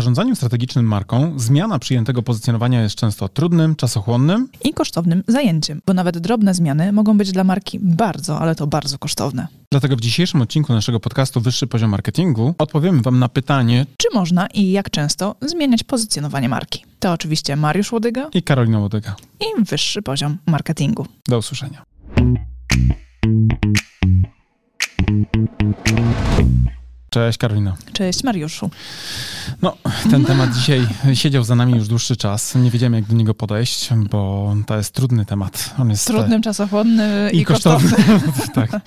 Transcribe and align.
zarządzaniu 0.00 0.36
strategicznym 0.36 0.86
marką 0.86 1.32
zmiana 1.36 1.78
przyjętego 1.78 2.22
pozycjonowania 2.22 2.82
jest 2.82 2.94
często 2.94 3.28
trudnym, 3.28 3.76
czasochłonnym 3.76 4.48
i 4.64 4.74
kosztownym 4.74 5.22
zajęciem, 5.28 5.80
bo 5.86 5.94
nawet 5.94 6.18
drobne 6.18 6.54
zmiany 6.54 6.92
mogą 6.92 7.18
być 7.18 7.32
dla 7.32 7.44
marki 7.44 7.78
bardzo, 7.82 8.38
ale 8.38 8.54
to 8.54 8.66
bardzo 8.66 8.98
kosztowne. 8.98 9.46
Dlatego 9.72 9.96
w 9.96 10.00
dzisiejszym 10.00 10.42
odcinku 10.42 10.72
naszego 10.72 11.00
podcastu 11.00 11.40
Wyższy 11.40 11.66
Poziom 11.66 11.90
Marketingu 11.90 12.54
odpowiemy 12.58 13.02
Wam 13.02 13.18
na 13.18 13.28
pytanie, 13.28 13.86
czy 13.96 14.08
można 14.14 14.46
i 14.46 14.70
jak 14.70 14.90
często 14.90 15.34
zmieniać 15.42 15.82
pozycjonowanie 15.82 16.48
marki. 16.48 16.84
To 16.98 17.12
oczywiście 17.12 17.56
Mariusz 17.56 17.92
Łodyga 17.92 18.28
i 18.34 18.42
Karolina 18.42 18.78
Łodyga 18.78 19.16
i 19.40 19.64
Wyższy 19.64 20.02
Poziom 20.02 20.38
Marketingu. 20.46 21.06
Do 21.28 21.38
usłyszenia. 21.38 21.82
Cześć 27.10 27.38
Karolina. 27.38 27.76
Cześć 27.92 28.24
Mariuszu. 28.24 28.70
No, 29.62 29.76
ten 30.10 30.24
temat 30.24 30.54
dzisiaj 30.54 30.86
siedział 31.14 31.44
za 31.44 31.54
nami 31.54 31.74
już 31.74 31.88
dłuższy 31.88 32.16
czas. 32.16 32.54
Nie 32.54 32.70
wiedziałem, 32.70 32.94
jak 32.94 33.04
do 33.04 33.14
niego 33.14 33.34
podejść, 33.34 33.88
bo 34.10 34.54
to 34.66 34.76
jest 34.76 34.94
trudny 34.94 35.24
temat. 35.24 35.74
On 35.78 35.90
jest 35.90 36.06
trudny, 36.06 36.40
czasochłonny 36.40 37.30
i, 37.32 37.38
i 37.38 37.44
kosztowny. 37.44 37.90
kosztowny. 37.90 38.54
tak, 38.54 38.80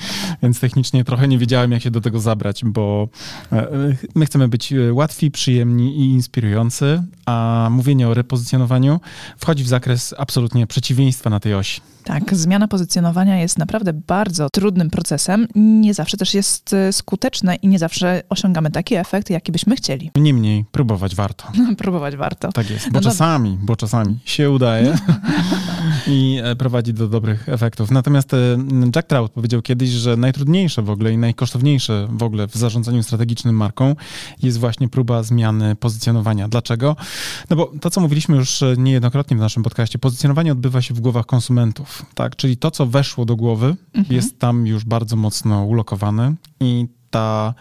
więc 0.43 0.59
technicznie 0.59 1.03
trochę 1.03 1.27
nie 1.27 1.37
wiedziałem, 1.37 1.71
jak 1.71 1.81
się 1.81 1.91
do 1.91 2.01
tego 2.01 2.19
zabrać, 2.19 2.61
bo 2.65 3.07
e, 3.51 3.67
my 4.15 4.25
chcemy 4.25 4.47
być 4.47 4.73
łatwi, 4.91 5.31
przyjemni 5.31 5.99
i 5.99 6.05
inspirujący, 6.05 7.03
a 7.25 7.67
mówienie 7.71 8.07
o 8.07 8.13
repozycjonowaniu 8.13 8.99
wchodzi 9.37 9.63
w 9.63 9.67
zakres 9.67 10.15
absolutnie 10.17 10.67
przeciwieństwa 10.67 11.29
na 11.29 11.39
tej 11.39 11.53
osi. 11.53 11.81
Tak, 12.03 12.35
zmiana 12.35 12.67
pozycjonowania 12.67 13.41
jest 13.41 13.57
naprawdę 13.57 13.93
bardzo 13.93 14.47
trudnym 14.53 14.89
procesem. 14.89 15.47
Nie 15.55 15.93
zawsze 15.93 16.17
też 16.17 16.33
jest 16.33 16.73
e, 16.73 16.93
skuteczne 16.93 17.55
i 17.55 17.67
nie 17.67 17.79
zawsze 17.79 18.12
osiągamy 18.29 18.71
taki 18.71 18.95
efekt, 18.95 19.29
jaki 19.29 19.51
byśmy 19.51 19.75
chcieli. 19.75 20.11
Niemniej 20.15 20.65
próbować 20.71 21.15
warto. 21.15 21.47
próbować 21.77 22.15
warto. 22.15 22.51
Tak 22.51 22.69
jest, 22.69 22.91
bo 22.91 22.99
no 22.99 23.01
czasami, 23.01 23.57
bo 23.61 23.75
czasami 23.75 24.19
się 24.25 24.51
udaje 24.51 24.97
i 26.07 26.39
e, 26.43 26.55
prowadzi 26.55 26.93
do 26.93 27.07
dobrych 27.07 27.49
efektów. 27.49 27.91
Natomiast 27.91 28.33
e, 28.33 28.37
Jack 28.95 29.07
Trout 29.07 29.31
powiedział 29.31 29.61
kiedyś, 29.61 29.89
że 29.89 30.17
najtrudniejsze 30.17 30.81
w 30.81 30.89
ogóle 30.89 31.13
i 31.13 31.17
najkosztowniejsze 31.17 32.07
w 32.11 32.23
ogóle 32.23 32.47
w 32.47 32.55
zarządzaniu 32.55 33.03
strategicznym 33.03 33.55
marką 33.55 33.95
jest 34.41 34.59
właśnie 34.59 34.89
próba 34.89 35.23
zmiany 35.23 35.75
pozycjonowania. 35.75 36.47
Dlaczego? 36.47 36.95
No 37.49 37.55
bo 37.55 37.71
to, 37.81 37.89
co 37.89 38.01
mówiliśmy 38.01 38.35
już 38.35 38.63
niejednokrotnie 38.77 39.37
w 39.37 39.39
naszym 39.39 39.63
podcaście, 39.63 39.99
pozycjonowanie 39.99 40.51
odbywa 40.51 40.81
się 40.81 40.93
w 40.93 40.99
głowach 40.99 41.25
konsumentów 41.25 42.03
tak? 42.13 42.35
Czyli 42.35 42.57
to, 42.57 42.71
co 42.71 42.85
weszło 42.85 43.25
do 43.25 43.35
głowy, 43.35 43.75
mhm. 43.93 44.15
jest 44.15 44.39
tam 44.39 44.67
już 44.67 44.85
bardzo 44.85 45.15
mocno 45.15 45.63
ulokowane 45.63 46.35
i 46.59 46.87
ta 47.09 47.53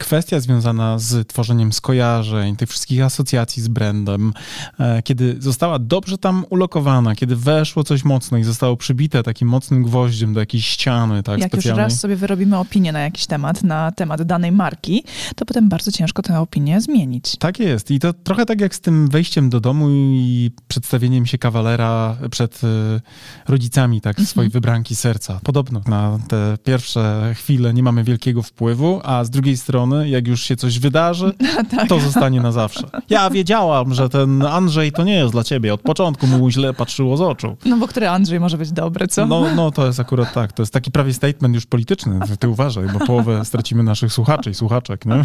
kwestia 0.00 0.40
związana 0.40 0.98
z 0.98 1.28
tworzeniem 1.28 1.72
skojarzeń, 1.72 2.56
tych 2.56 2.68
wszystkich 2.68 3.02
asocjacji 3.02 3.62
z 3.62 3.68
brandem, 3.68 4.32
e, 4.78 5.02
kiedy 5.02 5.36
została 5.38 5.78
dobrze 5.78 6.18
tam 6.18 6.44
ulokowana, 6.50 7.14
kiedy 7.14 7.36
weszło 7.36 7.84
coś 7.84 8.04
mocno 8.04 8.38
i 8.38 8.44
zostało 8.44 8.76
przybite 8.76 9.22
takim 9.22 9.48
mocnym 9.48 9.82
gwoździem 9.82 10.34
do 10.34 10.40
jakiejś 10.40 10.66
ściany, 10.66 11.22
tak 11.22 11.40
Jak 11.40 11.52
specjalnej. 11.52 11.84
już 11.84 11.92
raz 11.92 12.00
sobie 12.00 12.16
wyrobimy 12.16 12.58
opinię 12.58 12.92
na 12.92 13.00
jakiś 13.00 13.26
temat, 13.26 13.62
na 13.62 13.92
temat 13.92 14.22
danej 14.22 14.52
marki, 14.52 15.04
to 15.36 15.44
potem 15.44 15.68
bardzo 15.68 15.92
ciężko 15.92 16.22
tę 16.22 16.40
opinię 16.40 16.80
zmienić. 16.80 17.36
Tak 17.36 17.58
jest. 17.58 17.90
I 17.90 17.98
to 17.98 18.12
trochę 18.12 18.46
tak 18.46 18.60
jak 18.60 18.74
z 18.74 18.80
tym 18.80 19.08
wejściem 19.08 19.50
do 19.50 19.60
domu 19.60 19.86
i 19.90 20.50
przedstawieniem 20.68 21.26
się 21.26 21.38
kawalera 21.38 22.16
przed 22.30 22.60
e, 22.64 23.00
rodzicami, 23.48 24.00
tak, 24.00 24.12
mhm. 24.12 24.26
swojej 24.26 24.50
wybranki 24.50 24.96
serca. 24.96 25.40
Podobno 25.44 25.80
na 25.86 26.18
te 26.28 26.58
pierwsze 26.64 27.34
chwile 27.36 27.74
nie 27.74 27.82
mamy 27.82 28.04
wielkiego 28.04 28.42
wpływu, 28.42 29.00
a 29.04 29.24
z 29.24 29.30
drugiej 29.30 29.56
strony 29.56 29.89
strony, 29.90 30.08
jak 30.08 30.28
już 30.28 30.42
się 30.42 30.56
coś 30.56 30.78
wydarzy, 30.78 31.32
tak. 31.70 31.88
to 31.88 32.00
zostanie 32.00 32.40
na 32.40 32.52
zawsze. 32.52 32.82
Ja 33.10 33.30
wiedziałam, 33.30 33.94
że 33.94 34.08
ten 34.08 34.42
Andrzej 34.46 34.92
to 34.92 35.04
nie 35.04 35.14
jest 35.14 35.32
dla 35.32 35.44
ciebie. 35.44 35.74
Od 35.74 35.80
początku 35.80 36.26
mu 36.26 36.50
źle 36.50 36.74
patrzyło 36.74 37.16
z 37.16 37.20
oczu. 37.20 37.56
No 37.64 37.76
bo 37.76 37.88
który 37.88 38.08
Andrzej 38.08 38.40
może 38.40 38.58
być 38.58 38.72
dobry, 38.72 39.08
co? 39.08 39.26
No, 39.26 39.54
no 39.56 39.70
to 39.70 39.86
jest 39.86 40.00
akurat 40.00 40.32
tak. 40.32 40.52
To 40.52 40.62
jest 40.62 40.72
taki 40.72 40.90
prawie 40.90 41.12
statement 41.12 41.54
już 41.54 41.66
polityczny. 41.66 42.20
Ty 42.38 42.48
uważaj, 42.48 42.86
bo 42.92 43.06
połowę 43.06 43.44
stracimy 43.44 43.82
naszych 43.82 44.12
słuchaczy 44.12 44.50
i 44.50 44.54
słuchaczek, 44.54 45.06
nie? 45.06 45.22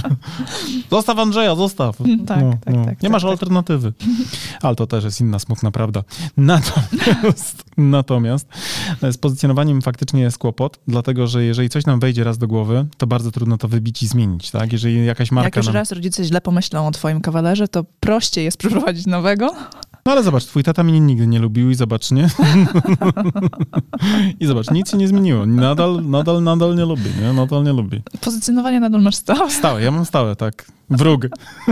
Zostaw 0.91 1.19
Andrzeja, 1.19 1.55
zostaw. 1.55 1.97
Tak, 1.97 2.41
no, 2.41 2.53
tak, 2.65 2.75
no. 2.75 2.85
tak. 2.85 2.95
Nie 2.95 3.09
tak, 3.09 3.11
masz 3.11 3.21
tak. 3.21 3.31
alternatywy. 3.31 3.93
Ale 4.61 4.75
to 4.75 4.87
też 4.87 5.03
jest 5.03 5.21
inna 5.21 5.39
smutna 5.39 5.71
prawda. 5.71 6.03
Natomiast, 6.37 7.63
natomiast 7.77 8.47
z 9.11 9.17
pozycjonowaniem 9.17 9.81
faktycznie 9.81 10.21
jest 10.21 10.37
kłopot, 10.37 10.79
dlatego 10.87 11.27
że 11.27 11.43
jeżeli 11.43 11.69
coś 11.69 11.85
nam 11.85 11.99
wejdzie 11.99 12.23
raz 12.23 12.37
do 12.37 12.47
głowy, 12.47 12.85
to 12.97 13.07
bardzo 13.07 13.31
trudno 13.31 13.57
to 13.57 13.67
wybić 13.67 14.03
i 14.03 14.07
zmienić 14.07 14.51
tak? 14.51 14.73
Jeżeli 14.73 15.05
jakaś 15.05 15.31
marka... 15.31 15.47
Jak 15.47 15.55
już 15.55 15.65
nam... 15.65 15.75
raz 15.75 15.91
rodzice 15.91 16.23
źle 16.23 16.41
pomyślą 16.41 16.87
o 16.87 16.91
twoim 16.91 17.21
kawalerze, 17.21 17.67
to 17.67 17.85
prościej 17.99 18.45
jest 18.45 18.57
przeprowadzić 18.61 19.05
nowego. 19.05 19.55
No 20.07 20.11
ale 20.11 20.23
zobacz, 20.23 20.45
twój 20.45 20.63
tata 20.63 20.83
mnie 20.83 20.99
nigdy 20.99 21.27
nie 21.27 21.39
lubił 21.39 21.69
i 21.69 21.75
zobacz, 21.75 22.11
nie? 22.11 22.29
I 24.39 24.45
zobacz, 24.45 24.71
nic 24.71 24.91
się 24.91 24.97
nie 24.97 25.07
zmieniło. 25.07 25.45
Nadal, 25.45 26.05
nadal, 26.05 26.43
nadal 26.43 26.75
nie 26.75 26.85
lubi, 26.85 27.09
nie? 27.21 27.33
Nadal 27.33 27.63
nie 27.63 27.73
lubi. 27.73 28.01
Pozycjonowanie 28.21 28.79
nadal 28.79 29.01
masz 29.01 29.15
stałe? 29.15 29.51
Stałe, 29.51 29.83
ja 29.83 29.91
mam 29.91 30.05
stałe, 30.05 30.35
tak. 30.35 30.65
Wróg. 30.89 31.27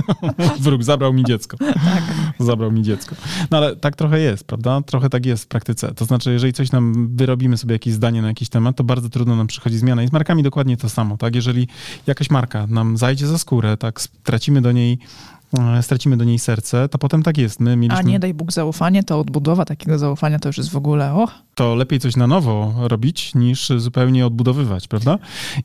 Wróg, 0.64 0.84
zabrał 0.84 1.14
mi 1.14 1.24
dziecko. 1.24 1.58
Tak. 1.58 2.04
Zabrał 2.40 2.72
mi 2.72 2.84
dziecko. 2.84 3.16
No 3.52 3.58
ale 3.58 3.76
tak 3.76 3.96
trochę 3.96 4.20
jest, 4.20 4.44
prawda? 4.44 4.82
Trochę 4.82 5.10
tak 5.10 5.26
jest 5.26 5.44
w 5.44 5.48
praktyce. 5.48 5.94
To 5.94 6.06
znaczy, 6.06 6.34
jeżeli 6.34 6.54
coś 6.54 6.72
nam 6.72 7.16
wyrobimy 7.16 7.58
sobie 7.58 7.76
jakieś 7.76 7.94
zdanie 7.94 8.22
na 8.22 8.28
jakiś 8.28 8.50
temat, 8.50 8.76
to 8.76 8.84
bardzo 8.84 9.10
trudno 9.10 9.36
nam 9.36 9.48
przychodzi 9.48 9.78
zmiana. 9.78 10.04
I 10.04 10.08
z 10.08 10.12
markami 10.12 10.44
dokładnie 10.44 10.78
to 10.78 10.90
samo, 10.90 11.18
tak? 11.18 11.36
Jeżeli 11.36 11.68
jakaś 12.08 12.30
marka 12.30 12.68
nam 12.68 12.98
zajdzie 12.98 13.28
za 13.28 13.38
skórę, 13.38 13.78
tak, 13.78 14.02
stracimy 14.02 14.62
do 14.62 14.72
niej 14.72 15.00
stracimy 15.82 16.18
do 16.18 16.24
niej 16.24 16.40
serce, 16.40 16.90
to 16.90 16.98
potem 16.98 17.24
tak 17.24 17.38
jest. 17.38 17.60
My 17.60 17.76
mieliśmy... 17.76 18.00
A 18.00 18.02
nie 18.02 18.20
daj 18.20 18.34
Bóg 18.34 18.52
zaufanie, 18.52 19.04
to 19.04 19.20
odbudowa 19.20 19.66
takiego 19.66 19.98
zaufania 19.98 20.40
to 20.40 20.50
już 20.50 20.58
jest 20.58 20.70
w 20.70 20.76
ogóle, 20.76 21.14
och. 21.14 21.32
To 21.56 21.76
lepiej 21.76 22.00
coś 22.00 22.16
na 22.16 22.28
nowo 22.28 22.74
robić, 22.78 23.36
niż 23.36 23.70
zupełnie 23.78 24.26
odbudowywać, 24.26 24.88
prawda? 24.88 25.20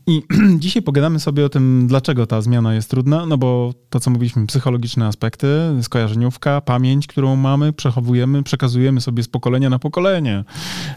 I 0.07 0.23
dzisiaj 0.59 0.83
pogadamy 0.83 1.21
sobie 1.21 1.45
o 1.45 1.49
tym, 1.49 1.87
dlaczego 1.87 2.27
ta 2.27 2.43
zmiana 2.43 2.75
jest 2.75 2.91
trudna, 2.91 3.27
no 3.27 3.39
bo 3.39 3.73
to, 3.91 4.01
co 4.01 4.11
mówiliśmy, 4.11 4.47
psychologiczne 4.47 5.07
aspekty, 5.07 5.49
skojarzeniówka, 5.83 6.61
pamięć, 6.61 7.07
którą 7.07 7.37
mamy, 7.37 7.73
przechowujemy, 7.73 8.43
przekazujemy 8.43 9.01
sobie 9.01 9.23
z 9.23 9.29
pokolenia 9.29 9.71
na 9.71 9.79
pokolenie. 9.79 10.45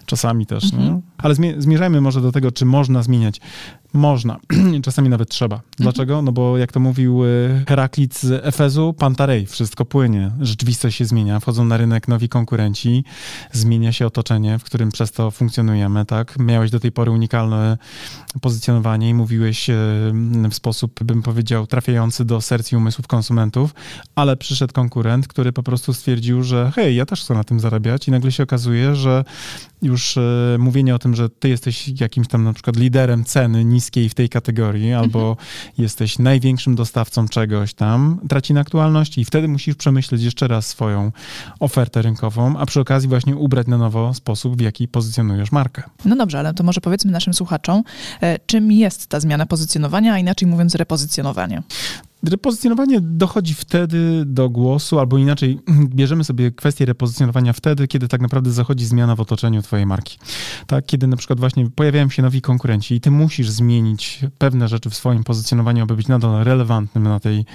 Czasami 0.06 0.46
też, 0.46 0.64
mhm. 0.64 0.84
nie? 0.84 1.02
Ale 1.18 1.36
zmierzajmy 1.58 2.02
może 2.02 2.22
do 2.22 2.32
tego, 2.32 2.52
czy 2.52 2.66
można 2.66 3.04
zmieniać. 3.04 3.42
Można. 3.94 4.40
Czasami 4.84 5.10
nawet 5.10 5.30
trzeba. 5.30 5.62
Dlaczego? 5.78 6.22
No 6.22 6.32
bo 6.32 6.58
jak 6.58 6.72
to 6.72 6.80
mówił 6.80 7.26
y, 7.26 7.64
Heraklit 7.68 8.20
z 8.20 8.46
Efezu, 8.46 8.94
Pantarej, 8.94 9.46
wszystko 9.46 9.86
płynie. 9.86 10.32
Rzeczywistość 10.42 10.98
się 10.98 11.06
zmienia, 11.06 11.40
wchodzą 11.40 11.66
na 11.66 11.78
rynek 11.78 12.08
nowi 12.08 12.30
konkurenci, 12.30 13.04
zmienia 13.52 13.92
się 13.92 14.06
otoczenie, 14.06 14.60
w 14.60 14.64
którym 14.64 14.92
przez 14.92 15.12
to 15.12 15.32
funkcjonujemy, 15.32 16.06
tak? 16.06 16.40
Miałeś 16.40 16.72
do 16.72 16.80
tej 16.80 16.92
pory 16.92 17.12
unikalne 17.12 17.78
pozycjonowanie 18.42 19.10
i 19.10 19.14
mówiłeś 19.14 19.70
y, 19.70 19.74
w 20.50 20.54
sposób, 20.54 21.04
bym 21.04 21.22
powiedział, 21.24 21.68
trafiający 21.68 22.26
do 22.26 22.42
serc 22.42 22.72
i 22.72 22.76
umysłów 22.76 23.08
konsumentów, 23.08 23.74
ale 24.16 24.38
przyszedł 24.38 24.74
konkurent, 24.74 25.28
który 25.28 25.54
po 25.54 25.64
prostu 25.64 25.94
stwierdził, 25.94 26.44
że 26.44 26.72
hej, 26.76 26.96
ja 26.96 27.06
też 27.06 27.22
chcę 27.22 27.34
na 27.34 27.44
tym 27.44 27.60
zarabiać 27.60 28.08
i 28.08 28.12
nagle 28.12 28.32
się 28.32 28.44
okazuje, 28.44 28.96
że 28.96 29.24
już 29.82 30.18
y, 30.18 30.56
mówienie 30.60 30.96
o 30.96 31.00
tym, 31.00 31.16
że 31.16 31.30
ty 31.30 31.50
jesteś 31.50 32.02
jakimś 32.02 32.28
tam 32.28 32.44
na 32.44 32.54
przykład 32.54 32.76
liderem 32.76 33.26
ceny, 33.26 33.66
niskiej 33.82 34.10
w 34.10 34.14
tej 34.14 34.30
kategorii, 34.30 34.94
albo 34.94 35.38
jesteś 35.78 36.20
największym 36.20 36.76
dostawcą 36.76 37.28
czegoś 37.28 37.74
tam, 37.74 38.20
traci 38.30 38.54
na 38.54 38.62
aktualności 38.62 39.22
i 39.22 39.26
wtedy 39.26 39.48
musisz 39.48 39.76
przemyśleć 39.76 40.22
jeszcze 40.22 40.48
raz 40.48 40.68
swoją 40.68 41.12
ofertę 41.60 42.02
rynkową, 42.02 42.58
a 42.58 42.66
przy 42.66 42.80
okazji 42.80 43.10
właśnie 43.10 43.36
ubrać 43.36 43.68
na 43.68 43.78
nowo 43.78 44.14
sposób, 44.14 44.58
w 44.58 44.62
jaki 44.62 44.88
pozycjonujesz 44.88 45.52
markę. 45.52 45.84
No 46.06 46.16
dobrze, 46.16 46.40
ale 46.40 46.54
to 46.54 46.64
może 46.64 46.82
powiedzmy 46.82 47.12
naszym 47.12 47.34
słuchaczom, 47.34 47.84
e, 48.22 48.40
czym 48.46 48.72
jest 48.72 49.08
ta 49.08 49.20
zmiana 49.20 49.46
pozycjonowania, 49.46 50.14
a 50.14 50.18
inaczej 50.18 50.48
mówiąc 50.48 50.76
repozycjonowanie. 50.76 51.64
Repozycjonowanie 52.30 53.02
dochodzi 53.02 53.54
wtedy 53.54 54.24
do 54.26 54.50
głosu, 54.50 55.00
albo 55.00 55.18
inaczej, 55.18 55.60
bierzemy 55.96 56.24
sobie 56.24 56.52
kwestię 56.52 56.86
repozycjonowania 56.86 57.54
wtedy, 57.54 57.88
kiedy 57.88 58.08
tak 58.08 58.22
naprawdę 58.22 58.52
zachodzi 58.52 58.86
zmiana 58.86 59.16
w 59.16 59.20
otoczeniu 59.20 59.62
twojej 59.62 59.86
marki. 59.86 60.18
Tak, 60.68 60.86
kiedy 60.86 61.08
na 61.08 61.18
przykład 61.18 61.40
właśnie 61.40 61.70
pojawiają 61.70 62.10
się 62.10 62.22
nowi 62.22 62.42
konkurenci 62.42 62.96
i 62.96 63.02
ty 63.02 63.12
musisz 63.12 63.50
zmienić 63.50 64.20
pewne 64.38 64.68
rzeczy 64.68 64.90
w 64.90 64.96
swoim 64.96 65.24
pozycjonowaniu, 65.24 65.84
aby 65.84 65.96
być 65.96 66.08
nadal 66.08 66.44
relevantnym 66.44 67.04
na 67.04 67.20
tej 67.20 67.46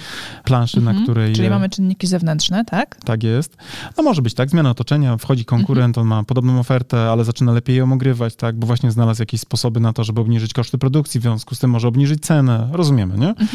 planszy, 0.44 0.78
mhm. 0.78 0.96
na 0.96 1.02
której... 1.02 1.32
Czyli 1.34 1.50
mamy 1.50 1.68
czynniki 1.68 2.06
zewnętrzne, 2.06 2.64
tak? 2.64 2.96
Tak 3.04 3.22
jest. 3.22 3.56
No 3.96 4.02
może 4.02 4.22
być 4.22 4.34
tak, 4.34 4.50
zmiana 4.50 4.70
otoczenia, 4.70 5.16
wchodzi 5.16 5.44
konkurent, 5.44 5.98
mhm. 5.98 6.12
on 6.12 6.18
ma 6.18 6.24
podobną 6.24 6.58
ofertę, 6.58 7.10
ale 7.10 7.24
zaczyna 7.24 7.52
lepiej 7.52 7.76
ją 7.76 7.92
ogrywać, 7.92 8.36
tak, 8.36 8.58
bo 8.58 8.66
właśnie 8.66 8.90
znalazł 8.90 9.22
jakieś 9.22 9.40
sposoby 9.40 9.80
na 9.80 9.92
to, 9.92 10.04
żeby 10.04 10.20
obniżyć 10.20 10.52
koszty 10.52 10.78
produkcji, 10.78 11.20
w 11.20 11.22
związku 11.22 11.54
z 11.54 11.58
tym 11.58 11.70
może 11.70 11.88
obniżyć 11.88 12.22
cenę, 12.22 12.68
rozumiemy, 12.72 13.18
nie? 13.18 13.28
Mhm. 13.28 13.48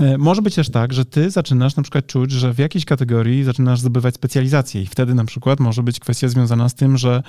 E, 0.00 0.18
może 0.18 0.42
być 0.42 0.51
być 0.52 0.56
też 0.56 0.70
tak, 0.70 0.92
że 0.92 1.04
ty 1.04 1.30
zaczynasz 1.30 1.76
na 1.76 1.82
przykład 1.82 2.06
czuć, 2.06 2.30
że 2.30 2.54
w 2.54 2.58
jakiejś 2.58 2.84
kategorii 2.84 3.44
zaczynasz 3.44 3.80
zdobywać 3.80 4.14
specjalizację 4.14 4.82
i 4.82 4.86
wtedy 4.86 5.14
na 5.14 5.24
przykład 5.24 5.60
może 5.60 5.82
być 5.82 6.00
kwestia 6.00 6.28
związana 6.28 6.68
z 6.68 6.74
tym, 6.74 6.98
że 6.98 7.22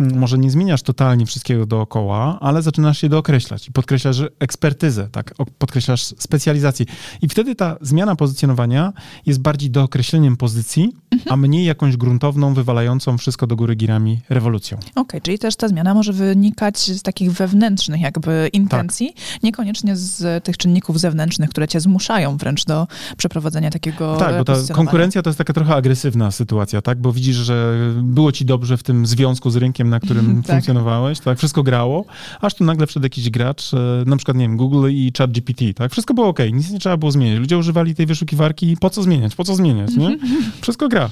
mm, 0.00 0.18
może 0.18 0.38
nie 0.38 0.50
zmieniasz 0.50 0.82
totalnie 0.82 1.26
wszystkiego 1.26 1.66
dookoła, 1.66 2.38
ale 2.40 2.62
zaczynasz 2.62 2.98
się 2.98 3.08
dookreślać 3.08 3.68
i 3.68 3.72
podkreślasz 3.72 4.22
ekspertyzę, 4.38 5.08
tak, 5.12 5.34
podkreślasz 5.58 6.02
specjalizację. 6.02 6.86
I 7.22 7.28
wtedy 7.28 7.54
ta 7.54 7.76
zmiana 7.80 8.16
pozycjonowania 8.16 8.92
jest 9.26 9.40
bardziej 9.40 9.70
dookreśleniem 9.70 10.36
pozycji, 10.36 10.92
mhm. 11.10 11.32
a 11.32 11.36
mniej 11.36 11.64
jakąś 11.64 11.96
gruntowną, 11.96 12.54
wywalającą 12.54 13.18
wszystko 13.18 13.46
do 13.46 13.56
góry 13.56 13.74
girami 13.74 14.20
rewolucją. 14.28 14.78
Okej, 14.78 15.02
okay, 15.02 15.20
czyli 15.20 15.38
też 15.38 15.56
ta 15.56 15.68
zmiana 15.68 15.94
może 15.94 16.12
wynikać 16.12 16.78
z 16.78 17.02
takich 17.02 17.32
wewnętrznych 17.32 18.00
jakby 18.00 18.50
intencji, 18.52 19.12
tak. 19.14 19.42
niekoniecznie 19.42 19.96
z 19.96 20.44
tych 20.44 20.56
czynników 20.56 21.00
zewnętrznych, 21.00 21.50
które 21.50 21.68
cię 21.68 21.80
zmuszają 21.80 22.36
wręcz 22.36 22.65
do 22.66 22.86
przeprowadzenia 23.16 23.70
takiego 23.70 24.16
Tak, 24.16 24.38
bo 24.38 24.44
ta 24.44 24.54
konkurencja 24.72 25.22
to 25.22 25.30
jest 25.30 25.38
taka 25.38 25.52
trochę 25.52 25.74
agresywna 25.74 26.30
sytuacja, 26.30 26.82
tak? 26.82 27.00
Bo 27.00 27.12
widzisz, 27.12 27.36
że 27.36 27.76
było 28.02 28.32
ci 28.32 28.44
dobrze 28.44 28.76
w 28.76 28.82
tym 28.82 29.06
związku 29.06 29.50
z 29.50 29.56
rynkiem, 29.56 29.88
na 29.88 30.00
którym 30.00 30.36
tak. 30.42 30.46
funkcjonowałeś, 30.46 31.20
tak? 31.20 31.38
Wszystko 31.38 31.62
grało, 31.62 32.04
aż 32.40 32.54
tu 32.54 32.64
nagle 32.64 32.86
wszedł 32.86 33.06
jakiś 33.06 33.30
gracz, 33.30 33.74
e, 33.74 33.78
na 34.06 34.16
przykład, 34.16 34.36
nie 34.36 34.44
wiem, 34.44 34.56
Google 34.56 34.88
i 34.90 35.12
ChatGPT, 35.18 35.64
tak? 35.74 35.92
Wszystko 35.92 36.14
było 36.14 36.28
ok, 36.28 36.38
nic 36.52 36.70
nie 36.70 36.78
trzeba 36.78 36.96
było 36.96 37.12
zmieniać. 37.12 37.38
Ludzie 37.38 37.58
używali 37.58 37.94
tej 37.94 38.06
wyszukiwarki, 38.06 38.76
po 38.80 38.90
co 38.90 39.02
zmieniać, 39.02 39.34
po 39.34 39.44
co 39.44 39.54
zmieniać, 39.54 39.96
nie? 39.96 40.18
Wszystko 40.62 40.88
gra. 40.88 41.10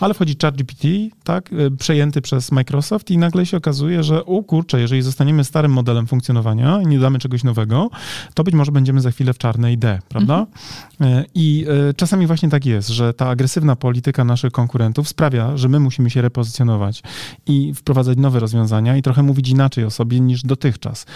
Ale 0.00 0.14
wchodzi 0.14 0.36
ChatGPT, 0.42 0.88
tak, 1.24 1.50
e, 1.52 1.70
przejęty 1.70 2.22
przez 2.22 2.52
Microsoft 2.52 3.10
i 3.10 3.18
nagle 3.18 3.46
się 3.46 3.56
okazuje, 3.56 4.02
że 4.02 4.26
o 4.26 4.42
kurczę, 4.42 4.80
jeżeli 4.80 5.02
zostaniemy 5.02 5.44
starym 5.44 5.72
modelem 5.72 6.06
funkcjonowania 6.06 6.82
i 6.82 6.86
nie 6.86 6.98
damy 6.98 7.18
czegoś 7.18 7.44
nowego, 7.44 7.90
to 8.34 8.44
być 8.44 8.54
może 8.54 8.72
będziemy 8.72 9.00
za 9.00 9.10
chwilę 9.10 9.32
w 9.32 9.38
czarnej 9.38 9.78
D, 9.78 9.98
prawda? 10.08 10.38
Mhm. 10.38 10.56
E, 11.00 11.24
I 11.34 11.66
e, 11.88 11.94
czasami 11.94 12.26
właśnie 12.26 12.48
tak 12.48 12.66
jest, 12.66 12.88
że 12.88 13.14
ta 13.14 13.28
agresywna 13.28 13.76
polityka 13.76 14.24
naszych 14.24 14.52
konkurentów 14.52 15.08
sprawia, 15.08 15.56
że 15.56 15.68
my 15.68 15.80
musimy 15.80 16.10
się 16.10 16.22
repozycjonować 16.22 17.02
i 17.46 17.74
wprowadzać 17.74 18.18
nowe 18.18 18.40
rozwiązania 18.40 18.96
i 18.96 19.02
trochę 19.02 19.22
mówić 19.22 19.48
inaczej 19.48 19.84
o 19.84 19.90
sobie 19.90 20.20
niż 20.20 20.42
dotychczas 20.42 21.06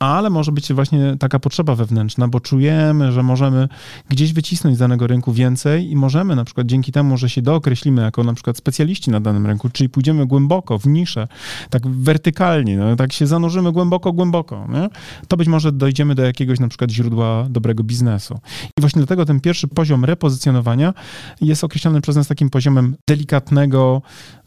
ale 0.00 0.30
może 0.30 0.52
być 0.52 0.72
właśnie 0.72 1.16
taka 1.18 1.38
potrzeba 1.38 1.74
wewnętrzna, 1.74 2.28
bo 2.28 2.40
czujemy, 2.40 3.12
że 3.12 3.22
możemy 3.22 3.68
gdzieś 4.08 4.32
wycisnąć 4.32 4.76
z 4.76 4.78
danego 4.78 5.06
rynku 5.06 5.32
więcej 5.32 5.90
i 5.90 5.96
możemy 5.96 6.36
na 6.36 6.44
przykład 6.44 6.66
dzięki 6.66 6.92
temu, 6.92 7.16
że 7.16 7.28
się 7.30 7.42
dookreślimy 7.42 8.02
jako 8.02 8.24
na 8.24 8.34
przykład 8.34 8.56
specjaliści 8.56 9.10
na 9.10 9.20
danym 9.20 9.46
rynku, 9.46 9.68
czyli 9.68 9.88
pójdziemy 9.88 10.26
głęboko 10.26 10.78
w 10.78 10.86
niszę, 10.86 11.28
tak 11.70 11.86
wertykalnie, 11.86 12.76
no, 12.76 12.96
tak 12.96 13.12
się 13.12 13.26
zanurzymy 13.26 13.72
głęboko, 13.72 14.12
głęboko, 14.12 14.66
nie? 14.68 14.88
to 15.28 15.36
być 15.36 15.48
może 15.48 15.72
dojdziemy 15.72 16.14
do 16.14 16.22
jakiegoś 16.22 16.60
na 16.60 16.68
przykład 16.68 16.90
źródła 16.90 17.46
dobrego 17.50 17.84
biznesu. 17.84 18.38
I 18.78 18.80
właśnie 18.80 19.00
dlatego 19.00 19.24
ten 19.24 19.40
pierwszy 19.40 19.68
poziom 19.68 20.04
repozycjonowania 20.04 20.94
jest 21.40 21.64
określony 21.64 22.00
przez 22.00 22.16
nas 22.16 22.28
takim 22.28 22.50
poziomem 22.50 22.96
delikatnego, 23.08 24.02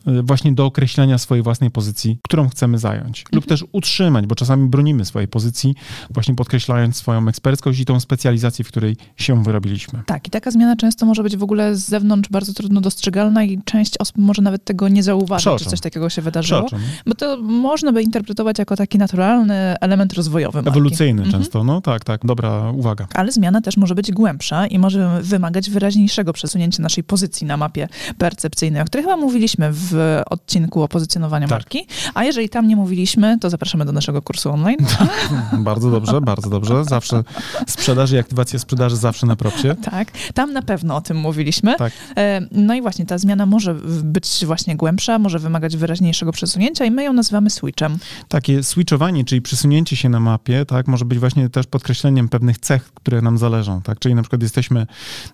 właśnie 0.05 0.53
do 0.53 0.65
określenia 0.65 1.17
swojej 1.17 1.43
własnej 1.43 1.71
pozycji, 1.71 2.19
którą 2.23 2.49
chcemy 2.49 2.77
zająć, 2.77 3.19
mhm. 3.19 3.35
lub 3.35 3.45
też 3.45 3.65
utrzymać, 3.71 4.25
bo 4.25 4.35
czasami 4.35 4.69
bronimy 4.69 5.05
swojej 5.05 5.27
pozycji, 5.27 5.75
właśnie 6.09 6.35
podkreślając 6.35 6.95
swoją 6.95 7.27
eksperckość 7.27 7.79
i 7.79 7.85
tą 7.85 7.99
specjalizację, 7.99 8.65
w 8.65 8.67
której 8.67 8.97
się 9.17 9.43
wyrobiliśmy. 9.43 10.03
Tak, 10.05 10.27
i 10.27 10.29
taka 10.29 10.51
zmiana 10.51 10.75
często 10.75 11.05
może 11.05 11.23
być 11.23 11.37
w 11.37 11.43
ogóle 11.43 11.75
z 11.75 11.89
zewnątrz 11.89 12.29
bardzo 12.29 12.53
trudno 12.53 12.81
dostrzegalna 12.81 13.43
i 13.43 13.61
część 13.65 13.97
osób 13.97 14.17
może 14.17 14.41
nawet 14.41 14.65
tego 14.65 14.87
nie 14.87 15.03
zauważyć, 15.03 15.59
że 15.59 15.69
coś 15.69 15.79
takiego 15.79 16.09
się 16.09 16.21
wydarzyło, 16.21 16.67
bo 17.05 17.15
to 17.15 17.37
można 17.41 17.91
by 17.91 18.03
interpretować 18.03 18.59
jako 18.59 18.75
taki 18.75 18.97
naturalny 18.97 19.75
element 19.81 20.13
rozwojowy. 20.13 20.57
Marki. 20.57 20.69
Ewolucyjny 20.69 21.23
mhm. 21.23 21.41
często, 21.43 21.63
no 21.63 21.81
tak, 21.81 22.03
tak, 22.03 22.25
dobra 22.25 22.71
uwaga. 22.71 23.07
Ale 23.13 23.31
zmiana 23.31 23.61
też 23.61 23.77
może 23.77 23.95
być 23.95 24.11
głębsza 24.11 24.67
i 24.67 24.79
może 24.79 25.21
wymagać 25.21 25.69
wyraźniejszego 25.69 26.33
przesunięcia 26.33 26.83
naszej 26.83 27.03
pozycji 27.03 27.47
na 27.47 27.57
mapie 27.57 27.87
percepcyjnej, 28.17 28.81
o 28.81 28.85
której 28.85 29.03
chyba 29.03 29.17
mówiliśmy 29.17 29.71
w 29.71 29.92
w 29.93 30.21
odcinku 30.29 30.83
o 30.83 30.87
pozycjonowaniu 30.87 31.47
tak. 31.47 31.57
marki. 31.57 31.87
A 32.13 32.23
jeżeli 32.23 32.49
tam 32.49 32.67
nie 32.67 32.75
mówiliśmy, 32.75 33.37
to 33.39 33.49
zapraszamy 33.49 33.85
do 33.85 33.91
naszego 33.91 34.21
kursu 34.21 34.51
online. 34.51 34.77
bardzo 35.59 35.91
dobrze, 35.91 36.21
bardzo 36.21 36.49
dobrze. 36.49 36.85
Zawsze 36.85 37.23
sprzedaż 37.67 38.11
i 38.11 38.17
aktywacja 38.17 38.59
sprzedaży 38.59 38.95
zawsze 38.95 39.27
na 39.27 39.35
propsie. 39.35 39.75
Tak, 39.91 40.11
tam 40.33 40.53
na 40.53 40.61
pewno 40.61 40.95
o 40.95 41.01
tym 41.01 41.17
mówiliśmy. 41.17 41.75
Tak. 41.75 41.93
E, 42.17 42.41
no 42.51 42.73
i 42.75 42.81
właśnie 42.81 43.05
ta 43.05 43.17
zmiana 43.17 43.45
może 43.45 43.75
być 44.03 44.43
właśnie 44.45 44.75
głębsza, 44.75 45.19
może 45.19 45.39
wymagać 45.39 45.77
wyraźniejszego 45.77 46.31
przesunięcia 46.31 46.85
i 46.85 46.91
my 46.91 47.03
ją 47.03 47.13
nazywamy 47.13 47.49
switchem. 47.49 47.97
Takie 48.27 48.63
switchowanie, 48.63 49.25
czyli 49.25 49.41
przesunięcie 49.41 49.95
się 49.95 50.09
na 50.09 50.19
mapie, 50.19 50.65
tak, 50.65 50.87
może 50.87 51.05
być 51.05 51.19
właśnie 51.19 51.49
też 51.49 51.67
podkreśleniem 51.67 52.29
pewnych 52.29 52.57
cech, 52.57 52.93
które 52.93 53.21
nam 53.21 53.37
zależą, 53.37 53.81
tak, 53.81 53.99
czyli 53.99 54.15
na 54.15 54.21
przykład 54.21 54.41
jesteśmy, 54.41 54.87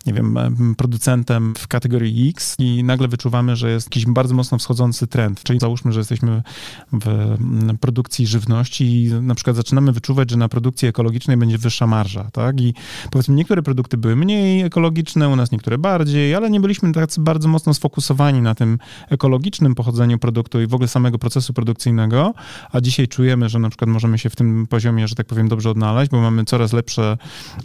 nie 0.06 0.14
wiem, 0.14 0.38
producentem 0.78 1.54
w 1.58 1.68
kategorii 1.68 2.30
X 2.30 2.56
i 2.60 2.84
nagle 2.84 3.08
wyczuwamy, 3.08 3.56
że 3.56 3.72
jest 3.72 3.88
jakiś 3.88 4.06
bardzo 4.06 4.34
mocno 4.34 4.49
mocno 4.50 4.58
wschodzący 4.58 5.08
trend. 5.08 5.44
Czyli 5.44 5.60
załóżmy, 5.60 5.92
że 5.92 6.00
jesteśmy 6.00 6.44
w 6.92 7.08
mm, 7.08 7.78
produkcji 7.78 8.28
żywności 8.28 9.04
i 9.04 9.14
na 9.14 9.36
przykład 9.36 9.56
zaczynamy 9.56 9.92
wyczuwać, 9.92 10.32
że 10.32 10.38
na 10.38 10.50
produkcji 10.50 10.88
ekologicznej 10.88 11.38
będzie 11.38 11.58
wyższa 11.58 11.88
marża, 11.88 12.30
tak? 12.32 12.62
I 12.62 12.74
powiedzmy, 13.12 13.36
niektóre 13.36 13.62
produkty 13.62 13.98
były 13.98 14.16
mniej 14.16 14.62
ekologiczne, 14.62 15.30
u 15.30 15.36
nas 15.36 15.52
niektóre 15.52 15.78
bardziej, 15.78 16.36
ale 16.36 16.50
nie 16.50 16.60
byliśmy 16.60 16.92
tak 16.92 17.10
bardzo 17.20 17.48
mocno 17.48 17.74
sfokusowani 17.74 18.42
na 18.42 18.56
tym 18.56 18.78
ekologicznym 19.10 19.76
pochodzeniu 19.76 20.20
produktu 20.20 20.62
i 20.62 20.68
w 20.68 20.74
ogóle 20.74 20.88
samego 20.88 21.20
procesu 21.20 21.54
produkcyjnego, 21.54 22.34
a 22.72 22.82
dzisiaj 22.82 23.08
czujemy, 23.08 23.50
że 23.50 23.60
na 23.60 23.70
przykład 23.70 23.90
możemy 23.90 24.18
się 24.18 24.30
w 24.30 24.36
tym 24.36 24.68
poziomie, 24.68 25.08
że 25.08 25.16
tak 25.16 25.28
powiem, 25.28 25.48
dobrze 25.48 25.70
odnaleźć, 25.70 26.12
bo 26.12 26.22
mamy 26.22 26.46
coraz 26.46 26.74
lepsze 26.74 27.18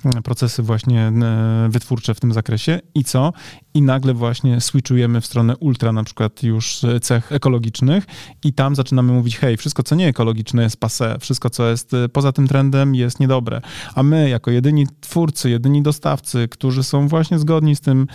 mm, 0.05 0.23
procesy 0.23 0.63
właśnie 0.63 1.01
e, 1.03 1.69
wytwórcze 1.71 2.15
w 2.15 2.21
tym 2.21 2.33
zakresie 2.33 2.81
i 2.95 3.05
co? 3.05 3.33
I 3.77 3.83
nagle 3.83 4.15
właśnie 4.15 4.61
switchujemy 4.61 5.21
w 5.21 5.27
stronę 5.27 5.57
ultra 5.57 5.93
na 5.93 6.05
przykład 6.05 6.43
już 6.43 6.81
cech 7.03 7.33
ekologicznych 7.33 8.05
i 8.45 8.53
tam 8.53 8.75
zaczynamy 8.75 9.13
mówić, 9.13 9.39
hej, 9.39 9.57
wszystko 9.57 9.83
co 9.83 9.95
nie 9.95 10.09
ekologiczne 10.09 10.63
jest 10.63 10.77
passe, 10.77 11.17
wszystko 11.21 11.51
co 11.51 11.69
jest 11.69 11.95
y, 11.95 12.09
poza 12.09 12.33
tym 12.33 12.49
trendem 12.49 12.95
jest 12.95 13.21
niedobre. 13.21 13.61
A 13.95 14.03
my 14.03 14.29
jako 14.29 14.51
jedyni 14.51 14.87
twórcy, 15.01 15.51
jedyni 15.51 15.83
dostawcy, 15.83 16.49
którzy 16.49 16.83
są 16.83 17.09
właśnie 17.09 17.39
zgodni 17.39 17.77
z 17.77 17.81
tym, 17.81 18.07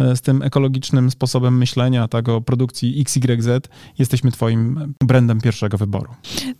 e, 0.00 0.16
z 0.16 0.20
tym 0.20 0.42
ekologicznym 0.42 1.10
sposobem 1.10 1.58
myślenia, 1.58 2.08
tak, 2.08 2.28
o 2.28 2.40
produkcji 2.40 3.00
XYZ, 3.00 3.48
jesteśmy 3.98 4.32
twoim 4.32 4.94
brandem 5.04 5.40
pierwszego 5.40 5.78
wyboru. 5.78 6.10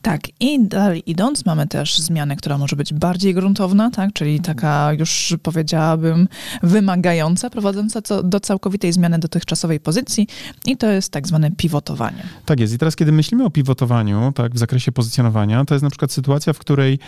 Tak, 0.03 0.21
i 0.41 0.65
dalej 0.65 1.03
idąc, 1.11 1.47
mamy 1.47 1.67
też 1.67 1.99
zmianę, 1.99 2.37
która 2.37 2.59
może 2.59 2.77
być 2.77 2.95
bardziej 2.95 3.35
gruntowna, 3.35 3.91
tak, 3.91 4.13
czyli 4.13 4.41
taka 4.41 4.93
już 4.93 5.37
powiedziałabym 5.43 6.29
wymagająca, 6.63 7.51
prowadząca 7.51 8.01
do 8.23 8.41
całkowitej 8.49 8.93
zmiany 8.93 9.19
dotychczasowej 9.19 9.81
pozycji 9.81 10.27
i 10.67 10.77
to 10.77 10.87
jest 10.87 11.13
tak 11.13 11.27
zwany 11.29 11.51
pivotowanie. 11.51 12.23
Tak 12.45 12.61
jest. 12.61 12.75
I 12.75 12.79
teraz, 12.79 12.97
kiedy 12.97 13.13
myślimy 13.13 13.45
o 13.45 13.51
pivotowaniu, 13.51 14.33
tak, 14.35 14.55
w 14.55 14.59
zakresie 14.59 14.93
pozycjonowania, 14.93 15.65
to 15.65 15.75
jest 15.75 15.83
na 15.83 15.91
przykład 15.91 16.13
sytuacja, 16.13 16.53
w 16.53 16.59
której 16.59 16.99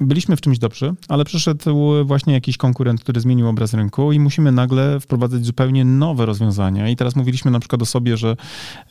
byliśmy 0.00 0.36
w 0.36 0.40
czymś 0.40 0.58
dobrzy, 0.58 0.94
ale 1.08 1.24
przyszedł 1.24 2.04
właśnie 2.04 2.34
jakiś 2.34 2.56
konkurent, 2.56 3.00
który 3.00 3.20
zmienił 3.20 3.48
obraz 3.48 3.74
rynku 3.74 4.12
i 4.12 4.20
musimy 4.20 4.52
nagle 4.52 5.00
wprowadzać 5.00 5.44
zupełnie 5.44 5.84
nowe 5.84 6.26
rozwiązania. 6.26 6.88
I 6.88 6.96
teraz 6.96 7.16
mówiliśmy 7.16 7.50
na 7.50 7.60
przykład 7.60 7.82
o 7.82 7.86
sobie, 7.86 8.16
że 8.16 8.36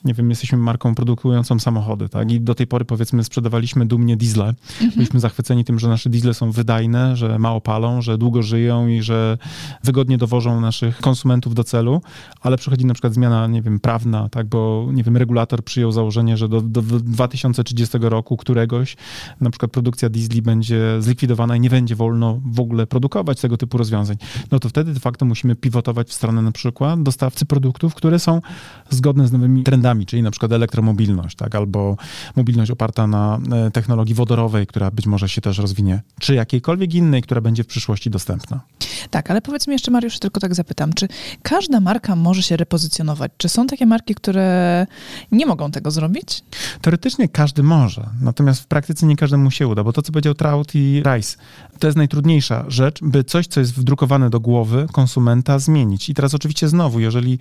nie 0.06 0.14
wiem, 0.14 0.30
jesteśmy 0.30 0.58
marką 0.58 0.96
produkującą 0.96 1.60
samochody, 1.60 2.10
tak? 2.10 2.32
I 2.32 2.42
do 2.42 2.56
tej 2.56 2.68
pory 2.68 2.86
powiedzmy 2.86 3.24
sprzedawaliśmy 3.24 3.86
dumnie 3.86 4.18
diesle. 4.18 4.46
Mhm. 4.46 4.92
Byliśmy 4.96 5.20
zachwyceni 5.20 5.64
tym, 5.64 5.80
że 5.80 5.88
nasze 5.88 6.10
diesle 6.10 6.34
są 6.34 6.52
wydajne, 6.52 7.16
że 7.18 7.40
mało 7.40 7.62
palą, 7.62 8.02
że 8.02 8.18
długo 8.18 8.42
żyją 8.42 8.88
i 8.88 9.02
że 9.02 9.38
wygodnie 9.84 10.18
dowożą 10.18 10.62
naszych 10.62 10.98
konsumentów 10.98 11.56
do 11.56 11.64
celu, 11.64 11.93
ale 12.42 12.58
przychodzi 12.58 12.86
na 12.86 12.94
przykład 12.94 13.14
zmiana, 13.14 13.48
nie 13.48 13.62
wiem, 13.62 13.80
prawna, 13.80 14.30
tak? 14.30 14.48
Bo 14.48 14.88
nie 14.94 15.04
wiem, 15.04 15.18
regulator 15.18 15.64
przyjął 15.64 15.92
założenie, 15.92 16.38
że 16.38 16.50
do, 16.50 16.62
do 16.62 16.82
2030 16.82 17.98
roku 18.02 18.38
któregoś 18.38 18.96
na 19.42 19.50
przykład 19.50 19.72
produkcja 19.72 20.10
diesli 20.10 20.42
będzie 20.42 21.02
zlikwidowana 21.02 21.56
i 21.56 21.60
nie 21.60 21.70
będzie 21.70 21.96
wolno 21.96 22.42
w 22.46 22.60
ogóle 22.60 22.88
produkować 22.88 23.42
tego 23.42 23.58
typu 23.58 23.78
rozwiązań, 23.78 24.18
no 24.52 24.60
to 24.60 24.70
wtedy 24.70 24.94
de 24.94 25.00
facto 25.00 25.26
musimy 25.26 25.56
pivotować 25.56 26.10
w 26.10 26.14
stronę 26.14 26.42
na 26.42 26.52
przykład 26.52 27.04
dostawcy 27.04 27.46
produktów, 27.46 27.96
które 27.96 28.20
są 28.20 28.42
zgodne 28.90 29.28
z 29.28 29.32
nowymi 29.32 29.64
trendami, 29.64 30.06
czyli 30.06 30.24
na 30.24 30.32
przykład 30.32 30.52
elektromobilność, 30.52 31.36
tak, 31.36 31.56
albo 31.56 31.98
mobilność 32.36 32.72
oparta 32.72 33.08
na 33.08 33.40
e, 33.52 33.72
technologii 33.72 34.16
wodorowej, 34.16 34.68
która 34.68 34.92
być 34.92 35.08
może 35.08 35.30
się 35.30 35.42
też 35.42 35.58
rozwinie, 35.58 36.02
czy 36.20 36.36
jakiejkolwiek 36.36 36.94
innej, 36.94 37.22
która 37.22 37.42
będzie 37.42 37.64
w 37.64 37.68
przyszłości 37.68 38.10
dostępna. 38.10 38.62
Tak, 39.10 39.32
ale 39.32 39.42
powiedz 39.42 39.68
mi 39.68 39.74
jeszcze, 39.74 39.92
Mariusz, 39.92 40.20
tylko 40.20 40.40
tak 40.40 40.56
zapytam, 40.56 40.94
czy 40.94 41.08
każda 41.44 41.80
marka 41.84 42.16
może 42.16 42.44
się 42.44 42.58
repozycjonować? 42.58 43.32
Czy 43.38 43.50
są 43.50 43.68
takie 43.68 43.86
marki, 43.86 44.16
które 44.16 44.88
nie 45.32 45.46
mogą 45.46 45.72
tego 45.72 45.92
zrobić? 45.92 46.44
Teoretycznie 46.82 47.28
każdy 47.28 47.64
może, 47.64 48.10
natomiast 48.22 48.62
w 48.62 48.68
praktyce 48.68 49.06
nie 49.06 49.16
każdemu 49.16 49.52
się 49.52 49.68
uda, 49.68 49.84
bo 49.84 49.94
to, 49.94 50.02
co 50.02 50.12
powiedział 50.12 50.34
Trout 50.34 50.76
i 50.76 51.04
Rice, 51.06 51.38
to 51.80 51.88
jest 51.88 51.98
najtrudniejsza 51.98 52.66
rzecz, 52.68 53.00
by 53.02 53.24
coś, 53.24 53.48
co 53.48 53.60
jest 53.60 53.74
wdrukowane 53.74 54.30
do 54.30 54.40
głowy 54.40 54.88
konsumenta, 54.92 55.60
zmienić. 55.60 56.10
I 56.10 56.14
teraz 56.14 56.34
oczywiście 56.34 56.68
znowu, 56.68 57.00
jeżeli 57.00 57.40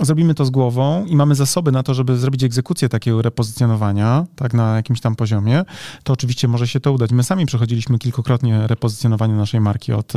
zrobimy 0.00 0.34
to 0.34 0.44
z 0.44 0.50
głową 0.50 1.04
i 1.04 1.16
mamy 1.16 1.34
zasoby 1.34 1.72
na 1.72 1.82
to, 1.82 1.94
żeby 1.94 2.18
zrobić 2.18 2.44
egzekucję 2.44 2.88
takiego 2.88 3.22
repozycjonowania, 3.22 4.26
tak 4.36 4.54
na 4.54 4.76
jakimś 4.76 5.00
tam 5.00 5.16
poziomie, 5.16 5.64
to 6.02 6.12
oczywiście 6.12 6.48
może 6.48 6.68
się 6.68 6.80
to 6.80 6.92
udać. 6.92 7.10
My 7.12 7.22
sami 7.22 7.46
przechodziliśmy 7.46 7.98
kilkukrotnie 7.98 8.66
repozycjonowanie 8.66 9.34
naszej 9.34 9.60
marki 9.60 9.92
od 9.92 10.12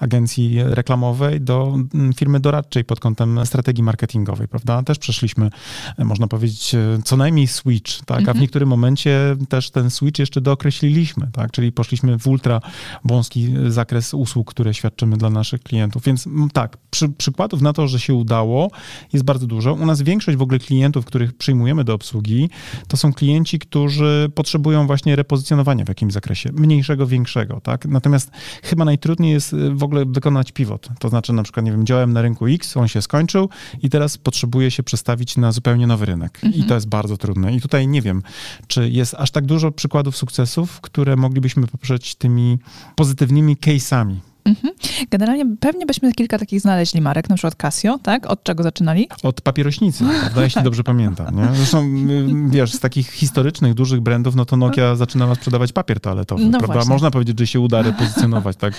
agencji 0.00 0.58
reklamowej 0.62 1.40
do 1.40 1.74
mm, 1.94 2.12
firmy 2.12 2.40
doradczej 2.40 2.84
pod 2.84 3.00
kątem 3.00 3.17
strategii 3.44 3.82
marketingowej, 3.82 4.48
prawda? 4.48 4.82
Też 4.82 4.98
przeszliśmy, 4.98 5.50
e, 5.98 6.04
można 6.04 6.26
powiedzieć, 6.26 6.74
e, 6.74 6.98
co 7.04 7.16
najmniej 7.16 7.46
switch, 7.46 8.04
tak? 8.04 8.18
A 8.18 8.20
w 8.20 8.28
mhm. 8.28 8.40
niektórym 8.40 8.68
momencie 8.68 9.36
też 9.48 9.70
ten 9.70 9.90
switch 9.90 10.18
jeszcze 10.18 10.40
dookreśliliśmy, 10.40 11.28
tak? 11.32 11.50
Czyli 11.50 11.72
poszliśmy 11.72 12.18
w 12.18 12.26
ultra 12.26 12.60
wąski 13.04 13.54
zakres 13.68 14.14
usług, 14.14 14.50
które 14.50 14.74
świadczymy 14.74 15.16
dla 15.16 15.30
naszych 15.30 15.62
klientów. 15.62 16.02
Więc 16.04 16.28
tak, 16.52 16.76
przy, 16.90 17.08
przykładów 17.08 17.62
na 17.62 17.72
to, 17.72 17.88
że 17.88 18.00
się 18.00 18.14
udało, 18.14 18.70
jest 19.12 19.24
bardzo 19.24 19.46
dużo. 19.46 19.74
U 19.74 19.86
nas 19.86 20.02
większość 20.02 20.38
w 20.38 20.42
ogóle 20.42 20.58
klientów, 20.58 21.04
których 21.04 21.36
przyjmujemy 21.36 21.84
do 21.84 21.94
obsługi, 21.94 22.50
to 22.88 22.96
są 22.96 23.12
klienci, 23.12 23.58
którzy 23.58 24.30
potrzebują 24.34 24.86
właśnie 24.86 25.16
repozycjonowania 25.16 25.84
w 25.84 25.88
jakimś 25.88 26.12
zakresie, 26.12 26.52
mniejszego, 26.52 27.06
większego, 27.06 27.60
tak? 27.60 27.86
Natomiast 27.86 28.30
chyba 28.62 28.84
najtrudniej 28.84 29.32
jest 29.32 29.56
w 29.72 29.82
ogóle 29.82 30.04
wykonać 30.04 30.52
pivot. 30.52 30.88
To 30.98 31.08
znaczy 31.08 31.32
na 31.32 31.42
przykład, 31.42 31.66
nie 31.66 31.72
wiem, 31.72 31.86
działałem 31.86 32.12
na 32.12 32.22
rynku 32.22 32.46
X, 32.46 32.76
on 32.76 32.88
się 32.88 32.97
skończył 33.02 33.48
i 33.82 33.90
teraz 33.90 34.18
potrzebuję 34.18 34.70
się 34.70 34.82
przestawić 34.82 35.36
na 35.36 35.52
zupełnie 35.52 35.86
nowy 35.86 36.06
rynek. 36.06 36.40
Mhm. 36.42 36.64
I 36.64 36.68
to 36.68 36.74
jest 36.74 36.88
bardzo 36.88 37.16
trudne. 37.16 37.54
I 37.54 37.60
tutaj 37.60 37.88
nie 37.88 38.02
wiem, 38.02 38.22
czy 38.66 38.90
jest 38.90 39.14
aż 39.14 39.30
tak 39.30 39.46
dużo 39.46 39.72
przykładów 39.72 40.16
sukcesów, 40.16 40.80
które 40.80 41.16
moglibyśmy 41.16 41.66
poprzeć 41.66 42.14
tymi 42.14 42.58
pozytywnymi 42.96 43.56
case'ami. 43.56 44.16
Mhm. 44.48 44.74
Generalnie 45.10 45.44
pewnie 45.60 45.86
byśmy 45.86 46.12
kilka 46.12 46.38
takich 46.38 46.60
znaleźli 46.60 47.00
marek, 47.00 47.28
na 47.28 47.36
przykład 47.36 47.54
Casio, 47.54 47.98
tak? 47.98 48.26
Od 48.26 48.42
czego 48.42 48.62
zaczynali? 48.62 49.08
Od 49.22 49.40
papierośnicy, 49.40 50.04
prawda? 50.20 50.42
Jeśli 50.42 50.62
dobrze 50.62 50.84
pamiętam. 50.84 51.36
Nie? 51.36 51.48
Zresztą, 51.54 51.84
y, 51.84 52.50
wiesz, 52.50 52.72
z 52.72 52.80
takich 52.80 53.10
historycznych, 53.10 53.74
dużych 53.74 54.00
brandów, 54.00 54.34
no 54.34 54.44
to 54.44 54.56
Nokia 54.56 54.96
zaczynała 54.96 55.34
sprzedawać 55.34 55.72
papier 55.72 56.00
toaletowy, 56.00 56.44
no 56.44 56.58
prawda? 56.58 56.74
Właśnie. 56.74 56.92
Można 56.92 57.10
powiedzieć, 57.10 57.38
że 57.38 57.46
się 57.46 57.60
uda 57.60 57.82
repozycjonować, 57.82 58.56
tak? 58.64 58.74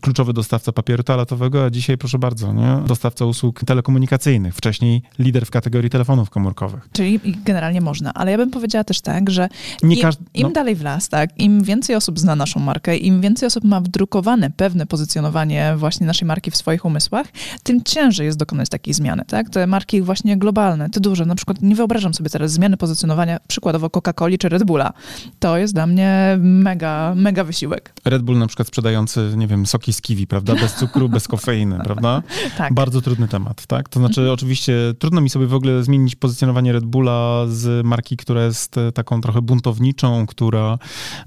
Kluczowy 0.00 0.32
dostawca 0.32 0.72
papieru 0.72 1.02
toaletowego, 1.02 1.64
a 1.64 1.70
dzisiaj, 1.70 1.98
proszę 1.98 2.18
bardzo, 2.18 2.52
nie? 2.52 2.78
Dostawca 2.86 3.24
usług 3.24 3.60
telekomunikacyjnych. 3.64 4.54
Wcześniej 4.54 5.02
lider 5.18 5.46
w 5.46 5.50
kategorii 5.50 5.90
telefonów 5.90 6.30
komórkowych. 6.30 6.88
Czyli 6.92 7.20
generalnie 7.44 7.80
można, 7.80 8.14
ale 8.14 8.30
ja 8.30 8.36
bym 8.36 8.50
powiedziała 8.50 8.84
też 8.84 9.00
tak, 9.00 9.30
że 9.30 9.48
Nie 9.82 9.96
im, 9.96 10.02
każdy, 10.02 10.24
no. 10.24 10.48
im 10.48 10.52
dalej 10.52 10.74
w 10.74 10.82
las, 10.82 11.08
tak? 11.08 11.40
Im 11.40 11.62
więcej 11.62 11.96
osób 11.96 12.18
zna 12.18 12.36
naszą 12.36 12.60
markę, 12.60 12.96
im 12.96 13.20
więcej 13.20 13.46
osób 13.46 13.64
ma 13.64 13.80
wdrukowane 13.80 14.50
pewne 14.50 14.83
pozycjonowanie 14.86 15.74
właśnie 15.76 16.06
naszej 16.06 16.28
marki 16.28 16.50
w 16.50 16.56
swoich 16.56 16.84
umysłach, 16.84 17.26
tym 17.62 17.82
ciężej 17.84 18.26
jest 18.26 18.38
dokonać 18.38 18.68
takiej 18.68 18.94
zmiany, 18.94 19.24
tak? 19.26 19.50
Te 19.50 19.66
marki 19.66 20.02
właśnie 20.02 20.36
globalne, 20.36 20.90
te 20.90 21.00
duże, 21.00 21.26
na 21.26 21.34
przykład 21.34 21.62
nie 21.62 21.74
wyobrażam 21.74 22.14
sobie 22.14 22.30
teraz 22.30 22.52
zmiany 22.52 22.76
pozycjonowania 22.76 23.38
przykładowo 23.48 23.86
Coca-Coli 23.86 24.38
czy 24.38 24.48
Red 24.48 24.64
Bulla. 24.64 24.92
To 25.38 25.58
jest 25.58 25.74
dla 25.74 25.86
mnie 25.86 26.38
mega, 26.40 27.12
mega 27.16 27.44
wysiłek. 27.44 27.92
Red 28.04 28.22
Bull 28.22 28.38
na 28.38 28.46
przykład 28.46 28.68
sprzedający, 28.68 29.32
nie 29.36 29.46
wiem, 29.46 29.66
soki 29.66 29.92
z 29.92 30.00
kiwi, 30.00 30.26
prawda? 30.26 30.54
Bez 30.54 30.74
cukru, 30.74 31.08
bez 31.08 31.28
kofeiny, 31.28 31.78
prawda? 31.84 32.22
Tak. 32.58 32.74
Bardzo 32.74 33.00
trudny 33.00 33.28
temat, 33.28 33.66
tak? 33.66 33.88
To 33.88 34.00
znaczy 34.00 34.20
mhm. 34.20 34.34
oczywiście 34.34 34.74
trudno 34.98 35.20
mi 35.20 35.30
sobie 35.30 35.46
w 35.46 35.54
ogóle 35.54 35.84
zmienić 35.84 36.16
pozycjonowanie 36.16 36.72
Red 36.72 36.84
Bulla 36.84 37.44
z 37.48 37.86
marki, 37.86 38.16
która 38.16 38.44
jest 38.44 38.74
taką 38.94 39.20
trochę 39.20 39.42
buntowniczą, 39.42 40.26
która 40.26 40.78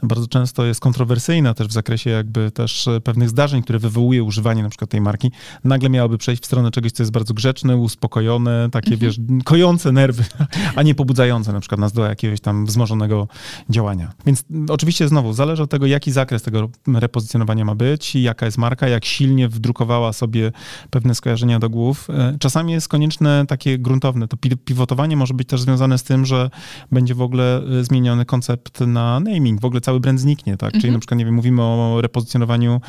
bardzo 0.03 0.27
często 0.27 0.65
jest 0.65 0.79
kontrowersyjna 0.79 1.53
też 1.53 1.67
w 1.67 1.71
zakresie 1.71 2.09
jakby 2.09 2.51
też 2.51 2.89
pewnych 3.03 3.29
zdarzeń, 3.37 3.61
które 3.61 3.79
wywołuje 3.79 4.23
używanie 4.23 4.63
na 4.63 4.69
przykład 4.69 4.89
tej 4.89 5.01
marki, 5.01 5.31
nagle 5.63 5.89
miałoby 5.89 6.17
przejść 6.17 6.43
w 6.43 6.45
stronę 6.45 6.71
czegoś, 6.71 6.91
co 6.91 7.03
jest 7.03 7.11
bardzo 7.11 7.33
grzeczne, 7.33 7.77
uspokojone, 7.77 8.69
takie, 8.71 8.93
mhm. 8.93 8.99
wiesz, 8.99 9.19
kojące 9.43 9.91
nerwy, 9.91 10.23
a 10.75 10.83
nie 10.83 10.95
pobudzające 10.95 11.53
na 11.53 11.59
przykład 11.59 11.79
nas 11.79 11.93
do 11.93 12.05
jakiegoś 12.05 12.41
tam 12.41 12.65
wzmożonego 12.65 13.27
działania. 13.69 14.11
Więc 14.25 14.43
oczywiście 14.69 15.07
znowu, 15.07 15.33
zależy 15.33 15.63
od 15.63 15.69
tego, 15.69 15.85
jaki 15.85 16.11
zakres 16.11 16.43
tego 16.43 16.69
repozycjonowania 16.93 17.65
ma 17.65 17.75
być, 17.75 18.15
jaka 18.15 18.45
jest 18.45 18.57
marka, 18.57 18.87
jak 18.87 19.05
silnie 19.05 19.49
wdrukowała 19.49 20.13
sobie 20.13 20.51
pewne 20.89 21.15
skojarzenia 21.15 21.59
do 21.59 21.69
głów. 21.69 22.09
E, 22.09 22.37
czasami 22.39 22.73
jest 22.73 22.87
konieczne 22.87 23.45
takie 23.47 23.79
gruntowne. 23.79 24.27
To 24.27 24.37
pivotowanie 24.65 25.17
może 25.17 25.33
być 25.33 25.47
też 25.47 25.61
związane 25.61 25.97
z 25.97 26.03
tym, 26.03 26.25
że 26.25 26.49
będzie 26.91 27.15
w 27.15 27.21
ogóle 27.21 27.61
e, 27.79 27.83
zmieniony 27.83 28.25
koncept 28.25 28.79
na 28.81 29.19
naming, 29.19 29.61
w 29.61 29.65
ogóle 29.65 29.81
cały 29.81 29.99
brand 29.99 30.19
zniknie, 30.19 30.57
tak? 30.57 30.71
Czyli 30.71 30.77
mhm. 30.77 30.93
na 30.93 30.99
przykład, 30.99 31.17
nie 31.17 31.25
wiem, 31.25 31.33
mówimy 31.33 31.61
o 31.61 31.97
repozycjonowaniu 32.01 32.81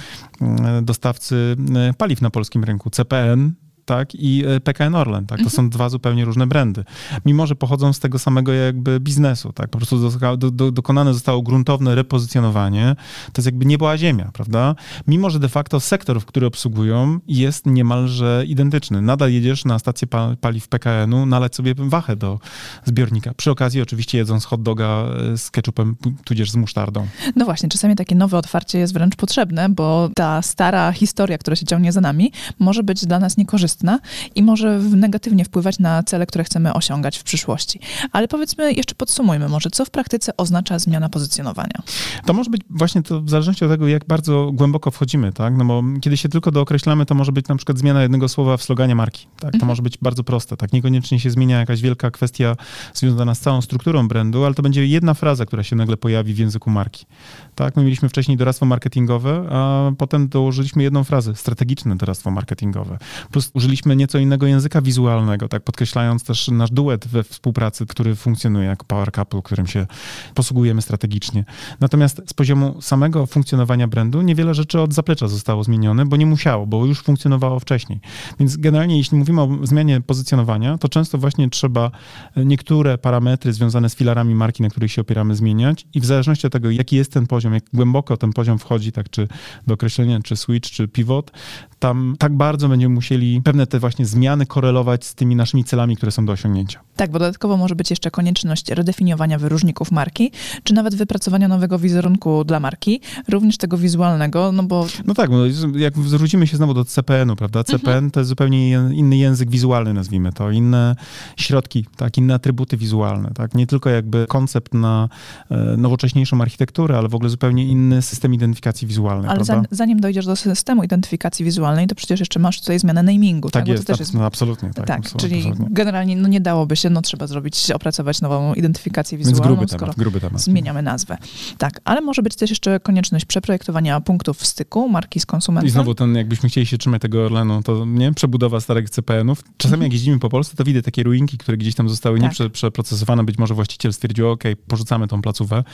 dostawcy 0.83 1.35
e, 1.57 1.93
paliw 1.99 2.21
na 2.21 2.31
polskim 2.31 2.65
rynku, 2.65 2.91
CPN, 2.91 3.53
tak, 3.89 4.15
i 4.15 4.45
e, 4.47 4.61
PKN 4.61 4.95
Orlen, 4.95 5.27
tak, 5.27 5.39
to 5.39 5.45
mhm. 5.45 5.57
są 5.57 5.71
dwa 5.71 5.89
zupełnie 5.89 6.25
różne 6.25 6.47
brandy. 6.47 6.85
Mimo, 7.25 7.47
że 7.47 7.57
pochodzą 7.57 7.93
z 7.93 8.01
tego 8.01 8.19
samego 8.19 8.53
jakby 8.53 9.01
biznesu, 9.01 9.53
tak, 9.53 9.71
po 9.71 9.79
prostu 9.79 10.11
do, 10.37 10.51
do, 10.51 10.73
dokonane 10.73 11.15
zostało 11.15 11.43
gruntowne 11.43 11.95
repozycjonowanie, 11.95 12.97
to 13.33 13.41
jest 13.41 13.47
jakby 13.47 13.67
niebo 13.67 13.91
a 13.91 13.99
ziemia, 13.99 14.31
prawda? 14.33 14.75
Mimo, 15.07 15.31
że 15.31 15.39
de 15.39 15.49
facto 15.49 15.81
sektor, 15.81 16.21
w 16.21 16.27
który 16.27 16.47
obsługują 16.47 17.19
jest 17.29 17.67
niemalże 17.67 18.45
identyczny. 18.47 19.03
Nadal 19.03 19.33
jedziesz 19.33 19.65
na 19.65 19.79
stację 19.79 20.09
paliw 20.41 20.69
PKN-u, 20.69 21.27
nalać 21.27 21.55
sobie 21.55 21.75
wachę 21.79 22.17
do 22.17 22.39
zbiornika. 22.85 23.35
Przy 23.35 23.51
okazji 23.51 23.83
oczywiście 23.83 24.19
jedząc 24.19 24.45
hot 24.45 24.63
doga 24.63 25.05
e, 25.33 25.39
z 25.39 25.51
ketchupem, 25.51 25.97
tudzież 26.25 26.51
z 26.51 26.57
musztardą. 26.57 27.07
No 27.37 27.45
właśnie, 27.45 27.69
czasami 27.69 27.97
takie 27.97 28.15
nowe 28.15 28.39
otwarcie 28.39 28.79
jest 28.79 28.93
wręcz 28.93 29.17
potrzebne, 29.17 29.69
bo 29.69 30.11
ta 30.15 30.43
stara 30.43 30.93
historia, 30.93 31.39
która 31.39 31.57
się 31.57 31.67
ciągnie 31.67 31.93
za 31.93 32.01
nami, 32.01 32.33
może 32.59 32.83
być 32.83 33.07
dla 33.07 33.19
nas 33.19 33.37
niekorzystna 33.37 33.78
korzystna 33.79 33.99
i 34.35 34.43
może 34.43 34.79
negatywnie 34.79 35.45
wpływać 35.45 35.79
na 35.79 36.03
cele, 36.03 36.27
które 36.27 36.45
chcemy 36.45 36.73
osiągać 36.73 37.19
w 37.19 37.23
przyszłości. 37.23 37.81
Ale 38.13 38.29
powiedzmy, 38.29 38.73
jeszcze 38.73 38.95
podsumujmy 38.95 39.49
może, 39.49 39.71
co 39.71 39.85
w 39.85 39.91
praktyce 39.91 40.37
oznacza 40.37 40.79
zmiana 40.79 41.09
pozycjonowania? 41.09 41.83
To 42.27 42.33
może 42.33 42.51
być 42.51 42.63
właśnie 42.71 43.03
to 43.03 43.21
w 43.21 43.31
zależności 43.31 43.65
od 43.65 43.71
tego, 43.71 43.89
jak 43.89 44.05
bardzo 44.07 44.51
głęboko 44.53 44.91
wchodzimy, 44.91 45.33
tak? 45.33 45.57
No 45.57 45.65
bo 45.65 45.83
kiedy 46.01 46.17
się 46.17 46.29
tylko 46.29 46.51
dookreślamy, 46.51 47.07
to 47.07 47.15
może 47.15 47.33
być 47.33 47.49
na 47.49 47.57
przykład 47.57 47.79
zmiana 47.79 48.03
jednego 48.03 48.29
słowa 48.29 48.57
w 48.57 48.63
sloganie 48.63 48.95
marki, 48.95 49.27
tak? 49.27 49.51
To 49.53 49.57
mhm. 49.57 49.67
może 49.69 49.83
być 49.83 49.99
bardzo 50.03 50.25
proste, 50.25 50.57
tak? 50.57 50.73
Niekoniecznie 50.73 51.21
się 51.21 51.31
zmienia 51.31 51.59
jakaś 51.59 51.81
wielka 51.81 52.11
kwestia 52.11 52.57
związana 52.95 53.35
z 53.35 53.41
całą 53.41 53.61
strukturą 53.61 54.09
brandu, 54.09 54.45
ale 54.45 54.55
to 54.55 54.63
będzie 54.63 54.87
jedna 54.87 55.15
fraza, 55.15 55.47
która 55.47 55.63
się 55.63 55.77
nagle 55.77 55.97
pojawi 55.97 56.35
w 56.35 56.39
języku 56.39 56.71
marki, 56.71 57.07
tak? 57.55 57.77
My 57.77 57.83
mieliśmy 57.83 58.09
wcześniej 58.09 58.37
doradztwo 58.37 58.67
marketingowe, 58.67 59.49
a 59.51 59.91
potem 59.99 60.29
dołożyliśmy 60.29 60.83
jedną 60.83 61.05
frazę, 61.05 61.37
strategiczne 61.37 61.97
doradztwo 61.97 62.31
marketingowe. 62.31 62.99
Plus 63.31 63.51
użyliśmy 63.55 63.68
użyliśmy 63.69 63.97
nieco 63.97 64.19
innego 64.19 64.47
języka 64.47 64.83
wizualnego, 64.83 65.49
tak 65.49 65.63
podkreślając 65.63 66.25
też 66.25 66.49
nasz 66.49 66.71
duet 66.71 67.09
we 67.09 67.23
współpracy, 67.23 67.87
który 67.87 68.15
funkcjonuje 68.15 68.67
jako 68.67 68.85
Power 68.85 69.13
Couple, 69.13 69.43
którym 69.43 69.67
się 69.67 69.87
posługujemy 70.35 70.83
strategicznie. 70.83 71.45
Natomiast 71.81 72.23
z 72.27 72.33
poziomu 72.33 72.83
samego 72.83 73.27
funkcjonowania 73.27 73.89
brandu 73.89 74.23
niewiele 74.23 74.55
rzeczy 74.55 74.81
od 74.81 74.95
zaplecza 74.95 75.29
zostało 75.29 75.65
zmienione, 75.65 76.07
bo 76.07 76.17
nie 76.17 76.27
musiało, 76.27 76.67
bo 76.67 76.87
już 76.87 77.03
funkcjonowało 77.03 77.61
wcześniej. 77.61 78.01
Więc 78.41 78.57
generalnie 78.57 78.99
jeśli 78.99 79.19
mówimy 79.19 79.43
o 79.43 79.49
zmianie 79.63 80.01
pozycjonowania, 80.01 80.79
to 80.79 80.89
często 80.89 81.19
właśnie 81.19 81.51
trzeba 81.51 81.91
niektóre 82.37 82.99
parametry 82.99 83.53
związane 83.53 83.91
z 83.91 83.97
filarami 83.97 84.35
marki, 84.35 84.63
na 84.63 84.69
których 84.69 84.93
się 84.93 85.01
opieramy, 85.03 85.37
zmieniać 85.37 85.87
i 85.95 86.01
w 86.01 86.05
zależności 86.05 86.47
od 86.47 86.53
tego, 86.53 86.71
jaki 86.71 86.97
jest 86.97 87.13
ten 87.13 87.27
poziom, 87.27 87.55
jak 87.55 87.65
głęboko 87.73 88.17
ten 88.17 88.33
poziom 88.33 88.59
wchodzi, 88.59 88.93
tak 88.93 89.11
czy 89.11 89.29
do 89.67 89.75
określenia, 89.75 90.21
czy 90.23 90.37
switch, 90.37 90.71
czy 90.71 90.89
pivot, 90.89 91.31
tam 91.79 92.17
tak 92.19 92.37
bardzo 92.37 92.69
będziemy 92.69 92.95
musieli 92.95 93.43
pewne 93.43 93.58
te 93.67 93.79
właśnie 93.79 94.07
zmiany 94.07 94.47
korelować 94.47 95.05
z 95.05 95.15
tymi 95.15 95.37
naszymi 95.37 95.65
celami, 95.65 95.97
które 95.97 96.13
są 96.13 96.27
do 96.27 96.33
osiągnięcia. 96.33 96.81
Tak, 96.97 97.11
bo 97.11 97.19
dodatkowo 97.19 97.57
może 97.57 97.75
być 97.75 97.91
jeszcze 97.91 98.11
konieczność 98.11 98.71
redefiniowania 98.71 99.39
wyróżników 99.39 99.93
marki, 99.93 100.33
czy 100.63 100.75
nawet 100.75 100.95
wypracowania 100.95 101.49
nowego 101.49 101.79
wizerunku 101.79 102.45
dla 102.45 102.61
marki, 102.61 103.01
również 103.29 103.57
tego 103.57 103.79
wizualnego, 103.79 104.53
no 104.53 104.63
bo... 104.63 104.87
No 105.07 105.15
tak, 105.15 105.31
bo 105.31 105.37
jak 105.77 105.99
zwrócimy 105.99 106.47
się 106.47 106.57
znowu 106.57 106.75
do 106.75 106.85
CPN-u, 106.85 107.37
prawda? 107.37 107.65
CPN 107.65 107.89
mhm. 107.89 108.11
to 108.11 108.21
jest 108.21 108.29
zupełnie 108.29 108.71
inny 108.71 109.17
język 109.17 109.51
wizualny, 109.51 109.95
nazwijmy 109.95 110.33
to, 110.33 110.51
inne 110.51 110.97
środki, 111.37 111.87
tak, 111.97 112.19
inne 112.19 112.35
atrybuty 112.35 112.77
wizualne, 112.77 113.31
tak? 113.35 113.55
Nie 113.55 113.67
tylko 113.67 113.91
jakby 113.91 114.27
koncept 114.29 114.75
na 114.75 115.09
e, 115.51 115.57
nowocześniejszą 115.77 116.41
architekturę, 116.41 116.99
ale 116.99 117.09
w 117.09 117.15
ogóle 117.15 117.31
zupełnie 117.31 117.65
inny 117.65 118.03
system 118.03 118.35
identyfikacji 118.35 118.89
wizualnej, 118.89 119.31
Ale 119.31 119.45
prawda? 119.45 119.69
zanim 119.71 120.01
dojdziesz 120.01 120.27
do 120.27 120.37
systemu 120.37 120.85
identyfikacji 120.85 121.45
wizualnej, 121.45 121.59
wizualnej, 121.59 121.87
to 121.87 121.95
przecież 121.95 122.21
jeszcze 122.21 122.41
masz 122.41 122.61
tutaj 122.61 122.79
zmianę 122.79 123.03
namingu. 123.03 123.38
Tak, 123.41 123.53
tak? 123.53 123.69
jest, 123.69 123.87
to 123.87 123.93
też 123.93 124.01
jest, 124.01 124.15
no, 124.15 124.25
absolutnie. 124.25 124.71
Tak, 124.71 124.87
tak 124.87 125.03
czyli 125.17 125.39
absolutnie. 125.39 125.67
generalnie 125.71 126.17
no, 126.17 126.29
nie 126.29 126.41
dałoby 126.41 126.77
się, 126.77 126.91
no 126.91 127.03
trzeba 127.03 127.27
zrobić, 127.27 127.71
opracować 127.71 128.21
nową 128.21 128.55
identyfikację 128.55 129.19
wizualną, 129.19 129.43
Więc 129.43 129.49
gruby 129.49 129.69
skoro 129.69 129.81
temat, 129.81 129.97
gruby 129.97 130.21
temat. 130.21 130.43
zmieniamy 130.43 130.83
nazwę. 130.83 131.19
Tak, 131.59 131.81
ale 131.85 132.01
może 132.01 132.23
być 132.23 132.37
też 132.37 132.51
jeszcze 132.51 132.81
konieczność 132.81 133.25
przeprojektowania 133.25 134.01
punktów 134.01 134.47
styku 134.47 134.89
marki 134.89 135.21
z 135.21 135.27
konsumentem. 135.27 135.69
I 135.69 135.71
znowu 135.71 135.95
ten, 135.95 136.15
jakbyśmy 136.15 136.49
chcieli 136.49 136.67
się 136.67 136.79
trzymać 136.79 137.03
tego 137.03 137.25
Orlenu, 137.25 137.63
to 137.63 137.85
nie, 137.87 138.15
przebudowa 138.15 138.61
starych 138.61 138.91
CPN-ów. 138.91 139.43
Czasami 139.57 139.75
mhm. 139.75 139.83
jak 139.83 139.93
jeździmy 139.93 140.19
po 140.19 140.29
Polsce, 140.29 140.57
to 140.57 140.65
widzę 140.65 140.83
takie 140.83 141.03
ruinki, 141.03 141.39
które 141.39 141.57
gdzieś 141.57 141.75
tam 141.75 141.89
zostały 141.89 142.21
tak. 142.21 142.41
nieprzeprocesowane. 142.41 143.25
Być 143.25 143.39
może 143.39 143.55
właściciel 143.55 143.93
stwierdził, 143.93 144.29
ok, 144.29 144.45
porzucamy 144.69 145.09
tą 145.09 145.23
placówę 145.23 145.65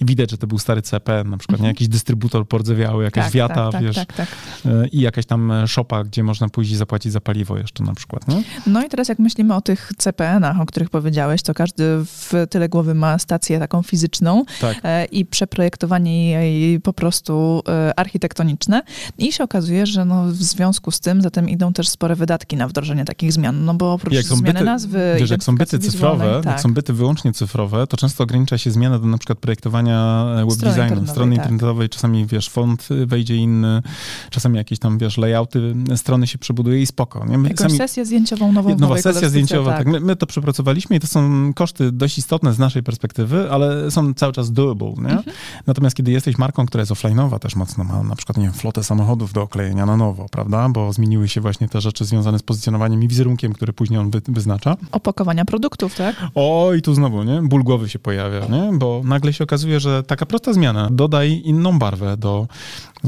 i 0.00 0.04
widać, 0.04 0.30
że 0.30 0.38
to 0.38 0.46
był 0.46 0.58
stary 0.58 0.82
CPN, 0.82 1.30
na 1.30 1.36
przykład 1.36 1.60
nie, 1.60 1.68
mhm. 1.68 1.74
jakiś 1.74 1.88
dystrybutor 1.88 2.48
pordzewiały, 2.48 3.04
jakaś 3.04 3.24
tak, 3.24 3.32
wiata, 3.32 3.72
tak, 3.72 3.82
wiesz, 3.82 3.96
tak, 3.96 4.12
tak, 4.12 4.28
e, 4.66 4.88
i 4.88 5.00
jakaś 5.00 5.26
tam 5.26 5.50
e, 5.50 5.68
szopa, 5.68 6.04
gdzie 6.04 6.22
można 6.22 6.48
pójść 6.48 6.70
i 6.70 6.76
zapłacić 6.76 7.12
za 7.14 7.20
paliwo 7.20 7.58
jeszcze 7.58 7.84
na 7.84 7.94
przykład. 7.94 8.28
Nie? 8.28 8.42
No 8.66 8.84
i 8.84 8.88
teraz 8.88 9.08
jak 9.08 9.18
myślimy 9.18 9.54
o 9.54 9.60
tych 9.60 9.92
CPN-ach, 9.98 10.60
o 10.60 10.66
których 10.66 10.90
powiedziałeś, 10.90 11.42
to 11.42 11.54
każdy 11.54 11.84
w 12.04 12.32
tyle 12.50 12.68
głowy 12.68 12.94
ma 12.94 13.18
stację 13.18 13.58
taką 13.58 13.82
fizyczną 13.82 14.44
tak. 14.60 14.80
E, 14.82 15.04
i 15.04 15.24
przeprojektowanie 15.24 16.30
jej 16.30 16.80
po 16.80 16.92
prostu 16.92 17.62
architektoniczne 17.96 18.82
i 19.18 19.32
się 19.32 19.44
okazuje, 19.44 19.86
że 19.86 20.04
no 20.04 20.24
w 20.24 20.34
związku 20.34 20.90
z 20.90 21.00
tym 21.00 21.22
zatem 21.22 21.48
idą 21.48 21.72
też 21.72 21.88
spore 21.88 22.16
wydatki 22.16 22.56
na 22.56 22.68
wdrożenie 22.68 23.04
takich 23.04 23.32
zmian, 23.32 23.64
no 23.64 23.74
bo 23.74 23.92
oprócz 23.92 24.14
jak 24.14 24.24
zmiany 24.24 24.52
byty, 24.52 24.64
nazwy, 24.64 25.16
wiesz, 25.18 25.30
jak 25.30 25.44
są 25.44 25.56
byty 25.56 25.78
cyfrowe, 25.78 26.40
tak. 26.42 26.52
jak 26.52 26.60
są 26.60 26.74
byty 26.74 26.92
wyłącznie 26.92 27.32
cyfrowe, 27.32 27.86
to 27.86 27.96
często 27.96 28.24
ogranicza 28.24 28.58
się 28.58 28.70
zmiana 28.70 28.98
do 28.98 29.06
na 29.06 29.18
przykład 29.18 29.38
projektowania 29.38 30.24
web 30.46 30.52
strony 30.52 30.76
designu, 30.76 31.06
strony 31.06 31.36
tak. 31.36 31.44
internetowej, 31.44 31.88
czasami 31.88 32.26
wiesz, 32.26 32.48
font 32.48 32.88
wejdzie 33.06 33.36
inny, 33.36 33.82
czasami 34.30 34.56
jakieś 34.56 34.78
tam 34.78 34.98
wiesz, 34.98 35.18
layouty 35.18 35.74
strony 35.96 36.26
się 36.26 36.38
przebuduje 36.38 36.82
i 36.82 36.86
spoko. 36.86 37.03
Nie? 37.28 37.38
My 37.38 37.48
Jakąś 37.48 37.66
sami, 37.66 37.78
sesję 37.78 38.04
zdjęciową 38.04 38.52
nową. 38.52 38.76
Nowa 38.78 38.98
sesja 38.98 39.28
zdjęciowa, 39.28 39.70
tak. 39.70 39.78
tak. 39.78 39.86
My, 39.86 40.00
my, 40.00 40.16
to 40.16 40.26
przepracowaliśmy 40.26 40.96
i 40.96 41.00
to 41.00 41.06
są 41.06 41.52
koszty 41.54 41.92
dość 41.92 42.18
istotne 42.18 42.52
z 42.52 42.58
naszej 42.58 42.82
perspektywy, 42.82 43.50
ale 43.50 43.90
są 43.90 44.14
cały 44.14 44.32
czas 44.32 44.52
doable. 44.52 44.88
Nie? 44.88 45.16
Mhm. 45.16 45.22
Natomiast 45.66 45.96
kiedy 45.96 46.10
jesteś 46.10 46.38
marką, 46.38 46.66
która 46.66 46.82
jest 46.82 46.92
offline'owa 46.92 47.38
też 47.38 47.56
mocno, 47.56 47.84
ma 47.84 48.02
na 48.02 48.16
przykład, 48.16 48.38
nie 48.38 48.44
wiem, 48.44 48.52
flotę 48.52 48.84
samochodów 48.84 49.32
do 49.32 49.42
oklejenia 49.42 49.86
na 49.86 49.96
nowo, 49.96 50.26
prawda? 50.30 50.68
Bo 50.68 50.92
zmieniły 50.92 51.28
się 51.28 51.40
właśnie 51.40 51.68
te 51.68 51.80
rzeczy 51.80 52.04
związane 52.04 52.38
z 52.38 52.42
pozycjonowaniem 52.42 53.02
i 53.02 53.08
wizerunkiem, 53.08 53.52
który 53.52 53.72
później 53.72 54.00
on 54.00 54.10
wy, 54.10 54.22
wyznacza. 54.28 54.76
Opakowania 54.92 55.44
produktów, 55.44 55.94
tak? 55.94 56.16
O, 56.34 56.72
i 56.78 56.82
tu 56.82 56.94
znowu, 56.94 57.22
nie? 57.22 57.42
Ból 57.42 57.62
głowy 57.62 57.88
się 57.88 57.98
pojawia, 57.98 58.46
nie? 58.46 58.78
Bo 58.78 59.02
nagle 59.04 59.32
się 59.32 59.44
okazuje, 59.44 59.80
że 59.80 60.02
taka 60.02 60.26
prosta 60.26 60.52
zmiana, 60.52 60.88
dodaj 60.90 61.42
inną 61.44 61.78
barwę 61.78 62.16
do 62.16 62.46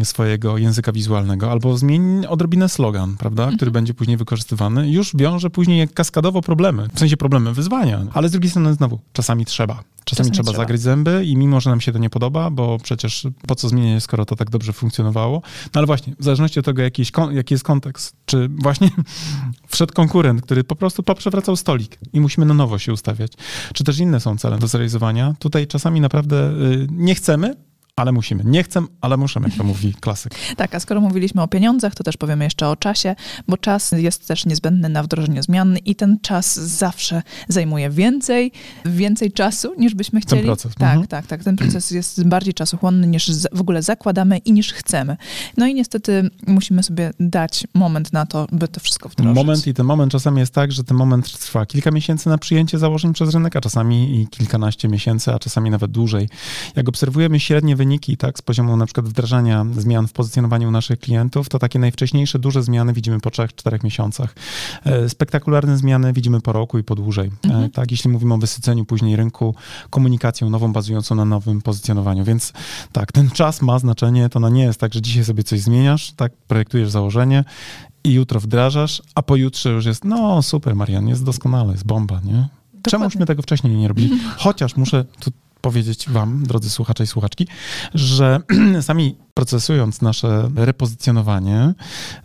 swojego 0.04 0.58
języka 0.58 0.92
wizualnego, 0.92 1.50
albo 1.50 1.78
zmień 1.78 2.26
odrobinę 2.26 2.68
slogan, 2.68 3.16
prawda, 3.16 3.42
mhm. 3.42 3.56
który 3.56 3.70
będzie 3.86 3.94
później 3.94 4.16
wykorzystywany, 4.16 4.90
już 4.90 5.16
wiąże 5.16 5.50
później 5.50 5.88
kaskadowo 5.88 6.42
problemy, 6.42 6.88
w 6.94 6.98
sensie 6.98 7.16
problemy, 7.16 7.52
wyzwania, 7.52 8.06
ale 8.12 8.28
z 8.28 8.32
drugiej 8.32 8.50
strony 8.50 8.74
znowu, 8.74 9.00
czasami 9.12 9.44
trzeba. 9.44 9.82
Czasami, 10.04 10.30
trzeba, 10.30 10.44
trzeba 10.44 10.58
zagryźć 10.58 10.82
zęby 10.82 11.24
i 11.24 11.36
mimo, 11.36 11.60
że 11.60 11.70
nam 11.70 11.80
się 11.80 11.92
to 11.92 11.98
nie 11.98 12.10
podoba, 12.10 12.50
bo 12.50 12.78
przecież 12.78 13.26
po 13.46 13.54
co 13.54 13.68
zmieniać, 13.68 14.02
skoro 14.02 14.24
to 14.24 14.36
tak 14.36 14.50
dobrze 14.50 14.72
funkcjonowało. 14.72 15.42
No 15.64 15.78
ale 15.78 15.86
właśnie, 15.86 16.14
w 16.18 16.24
zależności 16.24 16.60
od 16.60 16.64
tego, 16.64 16.82
jaki 16.82 17.02
jest, 17.02 17.12
jaki 17.32 17.54
jest 17.54 17.64
kontekst, 17.64 18.16
czy 18.26 18.48
właśnie 18.48 18.90
wszedł 19.68 19.92
konkurent, 19.94 20.42
który 20.42 20.64
po 20.64 20.76
prostu 20.76 21.02
poprzewracał 21.02 21.56
stolik 21.56 21.98
i 22.12 22.20
musimy 22.20 22.46
na 22.46 22.54
nowo 22.54 22.78
się 22.78 22.92
ustawiać, 22.92 23.32
czy 23.74 23.84
też 23.84 23.98
inne 23.98 24.20
są 24.20 24.38
cele 24.38 24.58
do 24.58 24.66
zrealizowania. 24.66 25.34
Tutaj 25.38 25.66
czasami 25.66 26.00
naprawdę 26.00 26.50
y, 26.50 26.86
nie 26.90 27.14
chcemy, 27.14 27.54
ale 28.00 28.12
musimy. 28.12 28.44
Nie 28.44 28.62
chcę, 28.62 28.82
ale 29.00 29.16
muszę, 29.16 29.40
jak 29.44 29.54
to 29.54 29.64
mówi 29.64 29.94
klasyk. 30.00 30.34
tak, 30.56 30.74
a 30.74 30.80
skoro 30.80 31.00
mówiliśmy 31.00 31.42
o 31.42 31.48
pieniądzach, 31.48 31.94
to 31.94 32.04
też 32.04 32.16
powiemy 32.16 32.44
jeszcze 32.44 32.68
o 32.68 32.76
czasie, 32.76 33.16
bo 33.48 33.56
czas 33.56 33.92
jest 33.92 34.28
też 34.28 34.46
niezbędny 34.46 34.88
na 34.88 35.02
wdrożenie 35.02 35.42
zmian 35.42 35.78
i 35.84 35.94
ten 35.94 36.18
czas 36.22 36.54
zawsze 36.54 37.22
zajmuje 37.48 37.90
więcej, 37.90 38.52
więcej 38.84 39.32
czasu 39.32 39.74
niż 39.78 39.94
byśmy 39.94 40.20
chcieli. 40.20 40.42
Ten 40.42 40.46
proces. 40.46 40.74
Tak, 40.74 40.90
mhm. 40.90 41.06
tak, 41.06 41.26
tak. 41.26 41.44
Ten 41.44 41.56
proces 41.56 41.90
jest 41.90 42.24
bardziej 42.24 42.54
czasochłonny 42.54 43.06
niż 43.06 43.30
w 43.52 43.60
ogóle 43.60 43.82
zakładamy 43.82 44.38
i 44.38 44.52
niż 44.52 44.72
chcemy. 44.72 45.16
No 45.56 45.66
i 45.66 45.74
niestety 45.74 46.30
musimy 46.46 46.82
sobie 46.82 47.10
dać 47.20 47.66
moment 47.74 48.12
na 48.12 48.26
to, 48.26 48.46
by 48.52 48.68
to 48.68 48.80
wszystko 48.80 49.08
wdrożyć. 49.08 49.34
Moment 49.34 49.66
i 49.66 49.74
ten 49.74 49.86
moment 49.86 50.12
czasami 50.12 50.40
jest 50.40 50.54
tak, 50.54 50.72
że 50.72 50.84
ten 50.84 50.96
moment 50.96 51.38
trwa 51.38 51.66
kilka 51.66 51.90
miesięcy 51.90 52.28
na 52.28 52.38
przyjęcie 52.38 52.78
założeń 52.78 53.12
przez 53.12 53.34
rynek, 53.34 53.56
a 53.56 53.60
czasami 53.60 54.20
i 54.20 54.28
kilkanaście 54.28 54.88
miesięcy, 54.88 55.32
a 55.32 55.38
czasami 55.38 55.70
nawet 55.70 55.90
dłużej. 55.90 56.28
Jak 56.76 56.88
obserwujemy 56.88 57.40
średnie 57.40 57.76
wyniki 57.76 57.85
wyniki 57.86 58.16
tak, 58.16 58.38
z 58.38 58.42
poziomu 58.42 58.76
na 58.76 58.86
przykład 58.86 59.08
wdrażania 59.08 59.66
zmian 59.78 60.08
w 60.08 60.12
pozycjonowaniu 60.12 60.70
naszych 60.70 60.98
klientów, 60.98 61.48
to 61.48 61.58
takie 61.58 61.78
najwcześniejsze 61.78 62.38
duże 62.38 62.62
zmiany 62.62 62.92
widzimy 62.92 63.20
po 63.20 63.30
3-4 63.30 63.84
miesiącach. 63.84 64.34
E, 64.84 65.08
spektakularne 65.08 65.78
zmiany 65.78 66.12
widzimy 66.12 66.40
po 66.40 66.52
roku 66.52 66.78
i 66.78 66.84
po 66.84 66.94
dłużej. 66.94 67.30
E, 67.44 67.48
mhm. 67.48 67.70
Tak, 67.70 67.90
jeśli 67.90 68.10
mówimy 68.10 68.34
o 68.34 68.38
wysyceniu 68.38 68.84
później 68.84 69.16
rynku 69.16 69.54
komunikacją 69.90 70.50
nową, 70.50 70.72
bazującą 70.72 71.14
na 71.14 71.24
nowym 71.24 71.62
pozycjonowaniu. 71.62 72.24
Więc 72.24 72.52
tak, 72.92 73.12
ten 73.12 73.30
czas 73.30 73.62
ma 73.62 73.78
znaczenie. 73.78 74.28
To 74.28 74.40
no 74.40 74.48
nie 74.48 74.62
jest 74.62 74.80
tak, 74.80 74.94
że 74.94 75.02
dzisiaj 75.02 75.24
sobie 75.24 75.42
coś 75.42 75.60
zmieniasz, 75.60 76.12
tak, 76.12 76.32
projektujesz 76.48 76.90
założenie 76.90 77.44
i 78.04 78.12
jutro 78.12 78.40
wdrażasz, 78.40 79.02
a 79.14 79.22
pojutrze 79.22 79.70
już 79.70 79.86
jest, 79.86 80.04
no 80.04 80.42
super, 80.42 80.76
Marian, 80.76 81.08
jest 81.08 81.24
doskonale, 81.24 81.72
jest 81.72 81.86
bomba, 81.86 82.20
nie? 82.24 82.48
Czemuśmy 82.90 83.26
tego 83.26 83.42
wcześniej 83.42 83.76
nie 83.76 83.88
robili? 83.88 84.10
Chociaż 84.44 84.76
muszę 84.76 85.04
tu 85.20 85.30
powiedzieć 85.66 86.08
wam, 86.08 86.42
drodzy 86.46 86.70
słuchacze 86.70 87.04
i 87.04 87.06
słuchaczki, 87.06 87.46
że 87.94 88.40
sami 88.80 89.16
procesując 89.34 90.02
nasze 90.02 90.50
repozycjonowanie, 90.56 91.74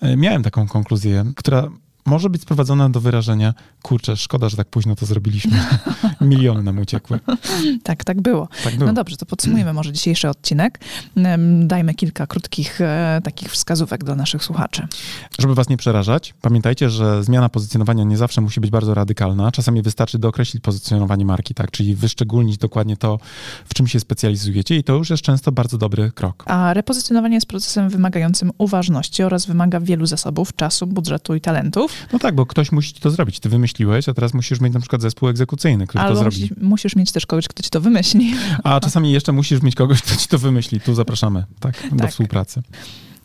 e, 0.02 0.18
miałem 0.18 0.44
taką 0.44 0.68
konkluzję, 0.68 1.26
która 1.36 1.70
może 2.06 2.30
być 2.30 2.42
sprowadzona 2.42 2.90
do 2.90 3.00
wyrażenia, 3.00 3.54
kurczę, 3.82 4.18
szkoda, 4.18 4.50
że 4.50 4.58
tak 4.58 4.68
późno 4.68 4.96
to 4.96 5.06
zrobiliśmy. 5.06 5.52
Miliony 6.22 6.64
nam 6.64 6.80
uciekły. 6.80 7.20
tak, 7.84 8.04
tak 8.04 8.22
było. 8.22 8.48
tak 8.64 8.76
było. 8.76 8.88
No 8.88 8.94
dobrze, 8.94 9.18
to 9.18 9.26
podsumujmy 9.26 9.74
może 9.74 9.92
dzisiejszy 9.92 10.30
odcinek. 10.30 10.80
Dajmy 11.62 11.94
kilka 11.94 12.28
krótkich 12.28 12.82
e, 12.82 13.22
takich 13.24 13.52
wskazówek 13.52 14.04
dla 14.04 14.16
naszych 14.16 14.44
słuchaczy. 14.44 14.88
Żeby 15.40 15.56
was 15.56 15.70
nie 15.70 15.78
przerażać, 15.78 16.34
pamiętajcie, 16.42 16.90
że 16.90 17.24
zmiana 17.24 17.50
pozycjonowania 17.50 18.04
nie 18.04 18.18
zawsze 18.18 18.42
musi 18.42 18.62
być 18.62 18.72
bardzo 18.72 18.94
radykalna. 18.94 19.52
Czasami 19.52 19.82
wystarczy 19.82 20.20
dookreślić 20.20 20.64
pozycjonowanie 20.64 21.26
marki, 21.26 21.54
tak? 21.54 21.72
Czyli 21.72 21.96
wyszczególnić 21.96 22.58
dokładnie 22.58 22.98
to, 22.98 23.20
w 23.66 23.74
czym 23.74 23.88
się 23.88 24.00
specjalizujecie 24.00 24.78
i 24.78 24.84
to 24.84 24.94
już 24.94 25.10
jest 25.10 25.24
często 25.24 25.52
bardzo 25.52 25.78
dobry 25.78 26.12
krok. 26.12 26.44
A 26.48 26.74
repozycjonowanie 26.74 27.36
jest 27.36 27.48
procesem 27.48 27.90
wymagającym 27.90 28.52
uważności 28.58 29.24
oraz 29.24 29.46
wymaga 29.46 29.80
wielu 29.80 30.06
zasobów, 30.06 30.56
czasu, 30.56 30.88
budżetu 30.88 31.36
i 31.36 31.42
talentów. 31.42 31.91
No 32.14 32.20
tak, 32.20 32.36
bo 32.36 32.46
ktoś 32.46 32.72
musi 32.72 32.94
to 32.94 33.12
zrobić. 33.12 33.40
Ty 33.40 33.50
wymyśliłeś, 33.50 34.10
a 34.10 34.14
teraz 34.14 34.34
musisz 34.34 34.60
mieć 34.62 34.74
na 34.74 34.80
przykład 34.80 35.02
zespół 35.02 35.30
egzekucyjny, 35.30 35.88
który 35.88 36.04
Albo 36.04 36.14
to 36.16 36.20
zrobi. 36.20 36.42
Musisz, 36.42 36.58
musisz 36.62 36.96
mieć 36.96 37.12
też 37.12 37.26
kogoś, 37.26 37.48
kto 37.48 37.64
ci 37.64 37.70
to 37.70 37.82
wymyśli. 37.82 38.34
A 38.64 38.80
czasami 38.80 39.12
jeszcze 39.12 39.32
musisz 39.32 39.62
mieć 39.62 39.76
kogoś, 39.76 40.02
kto 40.02 40.16
ci 40.16 40.28
to 40.28 40.38
wymyśli. 40.38 40.82
Tu 40.82 40.94
zapraszamy, 40.94 41.46
tak, 41.60 41.82
tak. 41.82 41.96
do 41.96 42.08
współpracy. 42.08 42.62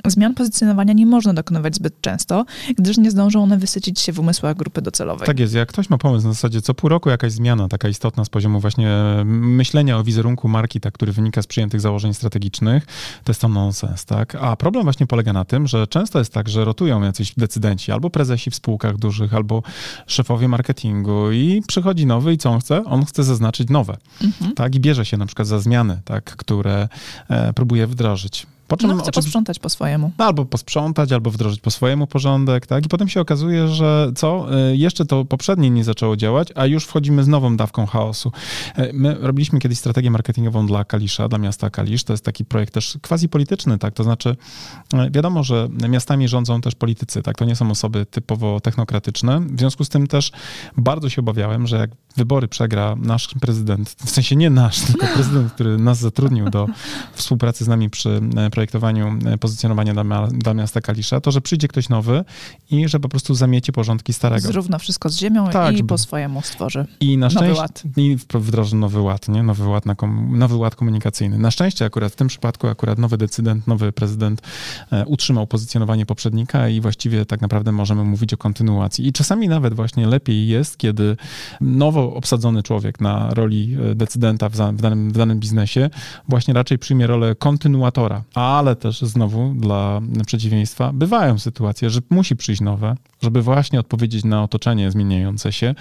Zmian 0.06 0.34
pozycjonowania 0.34 0.92
nie 0.92 1.06
można 1.06 1.32
dokonywać 1.34 1.74
zbyt 1.74 2.00
często, 2.00 2.44
gdyż 2.78 2.98
nie 2.98 3.10
zdążą 3.10 3.42
one 3.42 3.58
wysycić 3.58 4.00
się 4.00 4.12
w 4.12 4.18
umysłach 4.18 4.56
grupy 4.56 4.82
docelowej. 4.82 5.26
Tak 5.26 5.40
jest. 5.40 5.54
Jak 5.54 5.68
ktoś 5.68 5.90
ma 5.90 5.98
pomysł 5.98 6.26
na 6.26 6.32
zasadzie 6.32 6.62
co 6.62 6.74
pół 6.74 6.90
roku 6.90 7.10
jakaś 7.10 7.32
zmiana 7.32 7.68
taka 7.68 7.88
istotna 7.88 8.24
z 8.24 8.28
poziomu 8.28 8.60
właśnie 8.60 8.90
myślenia 9.24 9.98
o 9.98 10.04
wizerunku 10.04 10.48
marki, 10.48 10.80
tak, 10.80 10.94
który 10.94 11.12
wynika 11.12 11.42
z 11.42 11.46
przyjętych 11.46 11.80
założeń 11.80 12.14
strategicznych, 12.14 12.86
to 13.24 13.30
jest 13.30 13.40
to 13.40 13.48
nonsens, 13.48 14.04
tak? 14.04 14.34
A 14.34 14.56
problem 14.56 14.84
właśnie 14.84 15.06
polega 15.06 15.32
na 15.32 15.44
tym, 15.44 15.66
że 15.66 15.86
często 15.86 16.18
jest 16.18 16.32
tak, 16.32 16.48
że 16.48 16.64
rotują 16.64 17.02
jacyś 17.02 17.34
decydenci, 17.36 17.92
albo 17.92 18.10
prezesi 18.10 18.50
w 18.50 18.54
spółkach 18.54 18.96
dużych, 18.96 19.34
albo 19.34 19.62
szefowie 20.06 20.48
marketingu 20.48 21.32
i 21.32 21.62
przychodzi 21.66 22.06
nowy 22.06 22.32
i 22.32 22.38
co 22.38 22.50
on 22.50 22.60
chce? 22.60 22.84
On 22.84 23.04
chce 23.04 23.24
zaznaczyć 23.24 23.70
nowe, 23.70 23.96
mhm. 24.24 24.54
tak? 24.54 24.74
I 24.74 24.80
bierze 24.80 25.04
się 25.04 25.16
na 25.16 25.26
przykład 25.26 25.48
za 25.48 25.58
zmiany, 25.58 26.00
tak, 26.04 26.24
które 26.24 26.88
e, 27.28 27.52
próbuje 27.52 27.86
wdrożyć. 27.86 28.46
Po 28.68 28.76
czym 28.76 28.90
no, 28.90 28.96
chce 28.96 29.12
posprzątać 29.12 29.58
po 29.58 29.68
swojemu. 29.68 30.12
Albo 30.18 30.44
posprzątać, 30.44 31.12
albo 31.12 31.30
wdrożyć 31.30 31.60
po 31.60 31.70
swojemu 31.70 32.06
porządek, 32.06 32.66
tak? 32.66 32.86
I 32.86 32.88
potem 32.88 33.08
się 33.08 33.20
okazuje, 33.20 33.68
że 33.68 34.12
co? 34.14 34.46
Y, 34.70 34.76
jeszcze 34.76 35.04
to 35.04 35.24
poprzednie 35.24 35.70
nie 35.70 35.84
zaczęło 35.84 36.16
działać, 36.16 36.48
a 36.54 36.66
już 36.66 36.84
wchodzimy 36.84 37.24
z 37.24 37.28
nową 37.28 37.56
dawką 37.56 37.86
chaosu. 37.86 38.32
Y, 38.78 38.90
my 38.94 39.16
robiliśmy 39.20 39.58
kiedyś 39.58 39.78
strategię 39.78 40.10
marketingową 40.10 40.66
dla 40.66 40.84
Kalisza, 40.84 41.28
dla 41.28 41.38
miasta 41.38 41.70
Kalisz. 41.70 42.04
To 42.04 42.12
jest 42.12 42.24
taki 42.24 42.44
projekt 42.44 42.74
też 42.74 42.98
quasi 43.02 43.28
polityczny, 43.28 43.78
tak? 43.78 43.94
To 43.94 44.04
znaczy, 44.04 44.36
y, 44.94 45.10
wiadomo, 45.10 45.44
że 45.44 45.68
miastami 45.88 46.28
rządzą 46.28 46.60
też 46.60 46.74
politycy, 46.74 47.22
tak? 47.22 47.36
To 47.36 47.44
nie 47.44 47.56
są 47.56 47.70
osoby 47.70 48.06
typowo 48.06 48.60
technokratyczne. 48.60 49.40
W 49.40 49.58
związku 49.58 49.84
z 49.84 49.88
tym 49.88 50.06
też 50.06 50.32
bardzo 50.76 51.08
się 51.08 51.20
obawiałem, 51.20 51.66
że 51.66 51.76
jak 51.76 51.90
wybory 52.16 52.48
przegra 52.48 52.96
nasz 52.96 53.28
prezydent, 53.40 53.96
w 54.04 54.10
sensie 54.10 54.36
nie 54.36 54.50
nasz, 54.50 54.80
tylko 54.80 55.06
prezydent, 55.14 55.52
który 55.52 55.78
nas 55.78 55.98
zatrudnił 55.98 56.50
do 56.50 56.66
współpracy 57.12 57.64
z 57.64 57.68
nami 57.68 57.90
przy 57.90 58.20
projektowaniu 58.56 59.18
e, 59.26 59.38
pozycjonowania 59.38 59.94
dla, 59.94 60.26
dla 60.26 60.54
miasta 60.54 60.80
Kalisza, 60.80 61.20
to 61.20 61.30
że 61.30 61.40
przyjdzie 61.40 61.68
ktoś 61.68 61.88
nowy 61.88 62.24
i 62.70 62.88
że 62.88 63.00
po 63.00 63.08
prostu 63.08 63.34
zamiecie 63.34 63.72
porządki 63.72 64.12
starego. 64.12 64.48
Zrówna 64.48 64.78
wszystko 64.78 65.08
z 65.08 65.18
ziemią 65.18 65.48
tak, 65.48 65.74
i 65.74 65.76
żeby... 65.76 65.88
po 65.88 65.98
swojemu 65.98 66.42
stworzy 66.42 66.86
I 67.00 67.18
na 67.18 67.30
szczęście, 67.30 67.48
nowy 67.48 67.60
ład. 67.60 67.82
I 67.96 68.16
wdroży 68.34 68.76
nowy 68.76 69.00
ład, 69.00 69.28
nie? 69.28 69.42
Nowy 69.42 69.68
ład, 69.68 69.86
na 69.86 69.94
kom, 69.94 70.38
nowy 70.38 70.56
ład 70.56 70.76
komunikacyjny. 70.76 71.38
Na 71.38 71.50
szczęście 71.50 71.84
akurat 71.84 72.12
w 72.12 72.16
tym 72.16 72.28
przypadku 72.28 72.68
akurat 72.68 72.98
nowy 72.98 73.16
decydent, 73.16 73.66
nowy 73.66 73.92
prezydent 73.92 74.42
e, 74.92 75.06
utrzymał 75.06 75.46
pozycjonowanie 75.46 76.06
poprzednika 76.06 76.68
i 76.68 76.80
właściwie 76.80 77.26
tak 77.26 77.40
naprawdę 77.40 77.72
możemy 77.72 78.04
mówić 78.04 78.34
o 78.34 78.36
kontynuacji. 78.36 79.06
I 79.06 79.12
czasami 79.12 79.48
nawet 79.48 79.74
właśnie 79.74 80.06
lepiej 80.06 80.48
jest, 80.48 80.78
kiedy 80.78 81.16
nowo 81.60 82.14
obsadzony 82.14 82.62
człowiek 82.62 83.00
na 83.00 83.30
roli 83.34 83.76
e, 83.90 83.94
decydenta 83.94 84.48
w, 84.48 84.56
za, 84.56 84.72
w, 84.72 84.76
danym, 84.76 85.10
w 85.10 85.16
danym 85.16 85.40
biznesie 85.40 85.90
właśnie 86.28 86.54
raczej 86.54 86.78
przyjmie 86.78 87.06
rolę 87.06 87.34
kontynuatora, 87.34 88.22
ale 88.46 88.76
też 88.76 89.00
znowu 89.00 89.54
dla 89.54 90.00
przeciwieństwa 90.26 90.92
bywają 90.92 91.38
sytuacje, 91.38 91.90
że 91.90 92.00
musi 92.10 92.36
przyjść 92.36 92.60
nowe, 92.60 92.96
żeby 93.22 93.42
właśnie 93.42 93.80
odpowiedzieć 93.80 94.24
na 94.24 94.42
otoczenie 94.42 94.90
zmieniające 94.90 95.52
się 95.52 95.74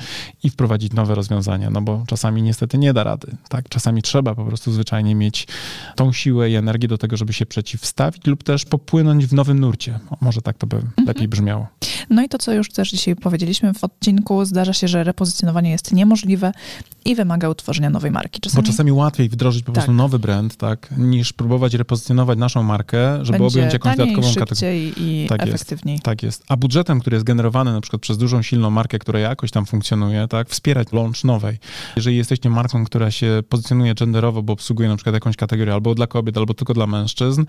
i 0.44 0.50
wprowadzić 0.50 0.94
nowe 0.94 1.16
rozwiązania, 1.16 1.70
no 1.70 1.82
bo 1.82 2.04
czasami 2.08 2.42
niestety 2.42 2.78
nie 2.78 2.94
da 2.94 3.04
rady, 3.04 3.28
tak? 3.50 3.70
Czasami 3.70 4.02
trzeba 4.02 4.36
po 4.36 4.46
prostu 4.46 4.72
zwyczajnie 4.72 5.16
mieć 5.16 5.48
tą 5.96 6.12
siłę 6.12 6.50
i 6.50 6.56
energię 6.56 6.88
do 6.88 6.98
tego, 6.98 7.18
żeby 7.18 7.34
się 7.34 7.46
przeciwstawić 7.46 8.28
lub 8.28 8.44
też 8.44 8.66
popłynąć 8.66 9.26
w 9.26 9.34
nowym 9.34 9.60
nurcie. 9.60 10.00
Może 10.22 10.42
tak 10.42 10.58
to 10.58 10.68
by 10.68 10.76
mhm. 10.76 11.08
lepiej 11.08 11.28
brzmiało. 11.28 11.68
No 12.10 12.24
i 12.24 12.30
to, 12.30 12.38
co 12.38 12.54
już 12.54 12.72
też 12.72 12.92
dzisiaj 12.92 13.16
powiedzieliśmy 13.16 13.74
w 13.74 13.84
odcinku, 13.84 14.46
zdarza 14.46 14.74
się, 14.74 14.88
że 14.88 15.04
repozycjonowanie 15.04 15.72
jest 15.72 15.94
niemożliwe 15.94 16.52
i 17.06 17.16
wymaga 17.16 17.50
utworzenia 17.50 17.90
nowej 17.90 18.12
marki. 18.12 18.42
Czasami... 18.42 18.64
Bo 18.64 18.72
czasami 18.72 18.92
łatwiej 18.92 19.30
wdrożyć 19.30 19.64
po 19.64 19.72
prostu 19.72 19.92
tak. 19.92 19.98
nowy 19.98 20.20
brand, 20.20 20.56
tak, 20.56 20.90
niż 20.98 21.34
próbować 21.34 21.74
repozycjonować 21.74 22.40
naszą 22.40 22.55
markę, 22.64 23.26
żeby 23.26 23.40
Będzie 23.40 23.60
objąć 23.60 23.74
jakąś 23.74 23.98
taniej, 23.98 24.16
dodatkową 24.16 24.46
kategorię. 24.46 24.90
i 24.98 25.26
tak 25.30 25.44
efektywniej. 25.44 25.94
Jest, 25.94 26.04
tak 26.04 26.24
jest. 26.24 26.44
A 26.50 26.58
budżetem, 26.58 27.00
który 27.00 27.16
jest 27.16 27.26
generowany 27.26 27.74
na 27.74 27.82
przykład 27.82 28.02
przez 28.02 28.18
dużą, 28.18 28.42
silną 28.42 28.70
markę, 28.70 29.00
która 29.00 29.20
jakoś 29.20 29.52
tam 29.52 29.66
funkcjonuje, 29.66 30.28
tak, 30.28 30.50
wspierać 30.50 30.88
launch 30.92 31.24
nowej. 31.24 31.58
Jeżeli 31.96 32.18
jesteście 32.18 32.50
marką, 32.50 32.86
która 32.86 33.12
się 33.12 33.44
pozycjonuje 33.50 33.96
genderowo, 33.96 34.44
bo 34.44 34.54
obsługuje 34.54 34.90
na 34.90 34.96
przykład 34.96 35.14
jakąś 35.14 35.36
kategorię 35.36 35.74
albo 35.74 35.96
dla 35.96 36.08
kobiet, 36.08 36.38
albo 36.38 36.54
tylko 36.54 36.74
dla 36.74 36.88
mężczyzn, 36.88 37.46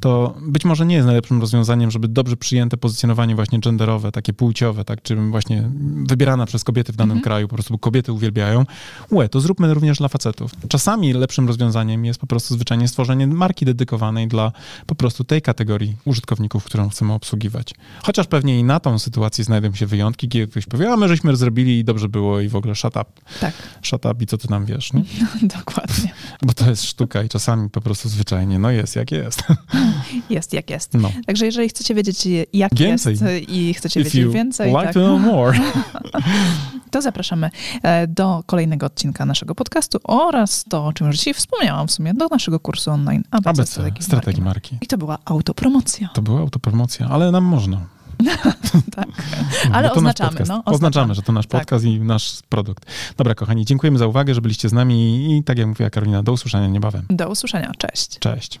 to 0.00 0.34
być 0.42 0.64
może 0.64 0.86
nie 0.86 0.94
jest 0.94 1.06
najlepszym 1.06 1.40
rozwiązaniem, 1.40 1.90
żeby 1.90 2.08
dobrze 2.08 2.36
przyjęte 2.36 2.76
pozycjonowanie 2.76 3.34
właśnie 3.34 3.60
genderowe, 3.60 4.12
takie 4.12 4.32
płciowe, 4.32 4.84
tak, 4.84 5.02
czy 5.02 5.16
właśnie 5.16 5.70
wybierana 6.08 6.46
przez 6.46 6.64
kobiety 6.64 6.92
w 6.92 6.96
danym 6.96 7.16
mhm. 7.16 7.24
kraju, 7.24 7.48
po 7.48 7.54
prostu 7.54 7.78
kobiety 7.78 8.12
uwielbiają. 8.12 8.64
Łe, 9.12 9.28
to 9.28 9.40
zróbmy 9.40 9.74
również 9.74 9.98
dla 9.98 10.08
facetów. 10.08 10.52
Czasami 10.68 11.12
lepszym 11.12 11.46
rozwiązaniem 11.46 12.04
jest 12.04 12.20
po 12.20 12.26
prostu 12.26 12.54
zwyczajnie 12.54 12.88
stworzenie 12.88 13.26
marki 13.26 13.64
dedykowanej 13.64 14.28
dla 14.28 14.47
po 14.86 14.94
prostu 14.94 15.24
tej 15.24 15.42
kategorii 15.42 15.96
użytkowników, 16.04 16.64
którą 16.64 16.88
chcemy 16.88 17.12
obsługiwać. 17.12 17.74
Chociaż 18.02 18.26
pewnie 18.26 18.58
i 18.60 18.64
na 18.64 18.80
tą 18.80 18.98
sytuację 18.98 19.44
znajdą 19.44 19.74
się 19.74 19.86
wyjątki, 19.86 20.28
kiedy 20.28 20.46
ktoś 20.46 20.66
powie, 20.66 20.92
a 20.92 20.96
my 20.96 21.08
żeśmy 21.08 21.36
zrobili 21.36 21.78
i 21.78 21.84
dobrze 21.84 22.08
było 22.08 22.40
i 22.40 22.48
w 22.48 22.56
ogóle 22.56 22.74
shut 22.74 22.96
up. 22.96 23.04
Tak. 23.40 23.54
Shut 23.82 24.06
up 24.06 24.24
i 24.24 24.26
co 24.26 24.38
ty 24.38 24.50
nam 24.50 24.66
wiesz, 24.66 24.92
nie? 24.92 25.04
Dokładnie. 25.58 26.12
Bo 26.46 26.52
to 26.52 26.70
jest 26.70 26.84
sztuka 26.84 27.22
i 27.22 27.28
czasami 27.28 27.70
po 27.70 27.80
prostu 27.80 28.08
zwyczajnie, 28.08 28.58
no 28.58 28.70
jest 28.70 28.96
jak 28.96 29.12
jest. 29.12 29.42
Jest 30.30 30.52
jak 30.52 30.70
jest. 30.70 30.94
No. 30.94 31.10
Także 31.26 31.46
jeżeli 31.46 31.68
chcecie 31.68 31.94
wiedzieć 31.94 32.28
jak 32.52 32.74
więcej. 32.74 33.18
jest 33.20 33.48
i 33.48 33.74
chcecie 33.74 34.00
If 34.00 34.10
wiedzieć 34.10 34.34
więcej, 34.34 34.68
like 34.68 34.82
tak, 34.82 34.94
to, 34.94 35.00
know 35.00 35.20
more. 35.20 35.58
to 36.90 37.02
zapraszamy 37.02 37.50
e, 37.82 38.06
do 38.06 38.42
kolejnego 38.46 38.86
odcinka 38.86 39.26
naszego 39.26 39.54
podcastu 39.54 39.98
oraz 40.04 40.64
to, 40.68 40.86
o 40.86 40.92
czym 40.92 41.06
już 41.06 41.16
dzisiaj 41.16 41.34
wspomniałam 41.34 41.88
w 41.88 41.92
sumie, 41.92 42.14
do 42.14 42.26
naszego 42.26 42.60
kursu 42.60 42.90
online 42.90 43.22
ABC, 43.30 43.50
ABC 43.50 43.72
strategii, 43.72 44.02
strategii 44.02 44.37
marki. 44.42 44.74
marki. 44.74 44.84
I 44.84 44.86
to 44.86 44.98
była 44.98 45.18
autopromocja. 45.24 46.08
To 46.08 46.22
była 46.22 46.40
autopromocja, 46.40 47.08
ale 47.08 47.30
nam 47.30 47.44
można. 47.44 47.86
tak, 48.96 49.08
ale 49.72 49.92
oznaczamy, 49.92 50.40
no, 50.48 50.62
oznaczamy. 50.64 51.14
że 51.14 51.22
to 51.22 51.32
nasz 51.32 51.46
tak. 51.46 51.60
podcast 51.60 51.84
tak. 51.84 51.92
i 51.92 52.00
nasz 52.00 52.38
produkt. 52.48 52.86
Dobra, 53.16 53.34
kochani, 53.34 53.64
dziękujemy 53.64 53.98
za 53.98 54.06
uwagę, 54.06 54.34
że 54.34 54.40
byliście 54.40 54.68
z 54.68 54.72
nami 54.72 55.36
i 55.38 55.44
tak 55.44 55.58
jak 55.58 55.66
mówiła 55.66 55.90
Karolina, 55.90 56.22
do 56.22 56.32
usłyszenia 56.32 56.66
niebawem. 56.66 57.04
Do 57.10 57.28
usłyszenia, 57.28 57.72
cześć. 57.78 58.18
Cześć. 58.18 58.60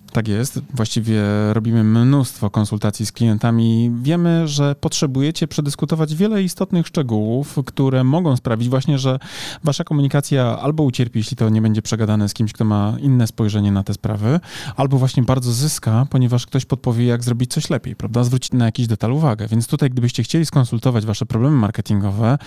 tak 0.11 0.27
jest. 0.27 0.61
Właściwie 0.73 1.23
robimy 1.53 1.83
mnóstwo 1.83 2.49
konsultacji 2.49 3.05
z 3.05 3.11
klientami. 3.11 3.91
Wiemy, 4.01 4.47
że 4.47 4.75
potrzebujecie 4.75 5.47
przedyskutować 5.47 6.15
wiele 6.15 6.43
istotnych 6.43 6.87
szczegółów, 6.87 7.57
które 7.65 8.03
mogą 8.03 8.35
sprawić 8.35 8.69
właśnie, 8.69 8.99
że 8.99 9.19
wasza 9.63 9.83
komunikacja 9.83 10.59
albo 10.59 10.83
ucierpi, 10.83 11.19
jeśli 11.19 11.37
to 11.37 11.49
nie 11.49 11.61
będzie 11.61 11.81
przegadane 11.81 12.29
z 12.29 12.33
kimś, 12.33 12.53
kto 12.53 12.65
ma 12.65 12.97
inne 12.99 13.27
spojrzenie 13.27 13.71
na 13.71 13.83
te 13.83 13.93
sprawy, 13.93 14.39
albo 14.75 14.97
właśnie 14.97 15.23
bardzo 15.23 15.51
zyska, 15.51 16.07
ponieważ 16.09 16.45
ktoś 16.45 16.65
podpowie, 16.65 17.05
jak 17.05 17.23
zrobić 17.23 17.51
coś 17.51 17.69
lepiej, 17.69 17.95
prawda? 17.95 18.23
Zwrócić 18.23 18.53
na 18.53 18.65
jakiś 18.65 18.87
detal 18.87 19.11
uwagę. 19.11 19.47
Więc 19.47 19.67
tutaj, 19.67 19.89
gdybyście 19.89 20.23
chcieli 20.23 20.45
skonsultować 20.45 21.05
wasze 21.05 21.25
problemy 21.25 21.57
marketingowe 21.57 22.37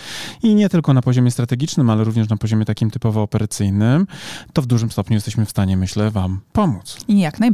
i 0.42 0.54
nie 0.54 0.68
tylko 0.68 0.94
na 0.94 1.02
poziomie 1.02 1.30
strategicznym, 1.30 1.90
ale 1.90 2.04
również 2.04 2.28
na 2.28 2.36
poziomie 2.36 2.64
takim 2.64 2.90
typowo 2.90 3.22
operacyjnym, 3.22 4.06
to 4.52 4.62
w 4.62 4.66
dużym 4.66 4.90
stopniu 4.90 5.14
jesteśmy 5.14 5.46
w 5.46 5.50
stanie, 5.50 5.76
myślę, 5.76 6.10
wam 6.10 6.40
pomóc. 6.52 6.98
I 7.08 7.20
jak 7.20 7.40
najbardziej 7.40 7.53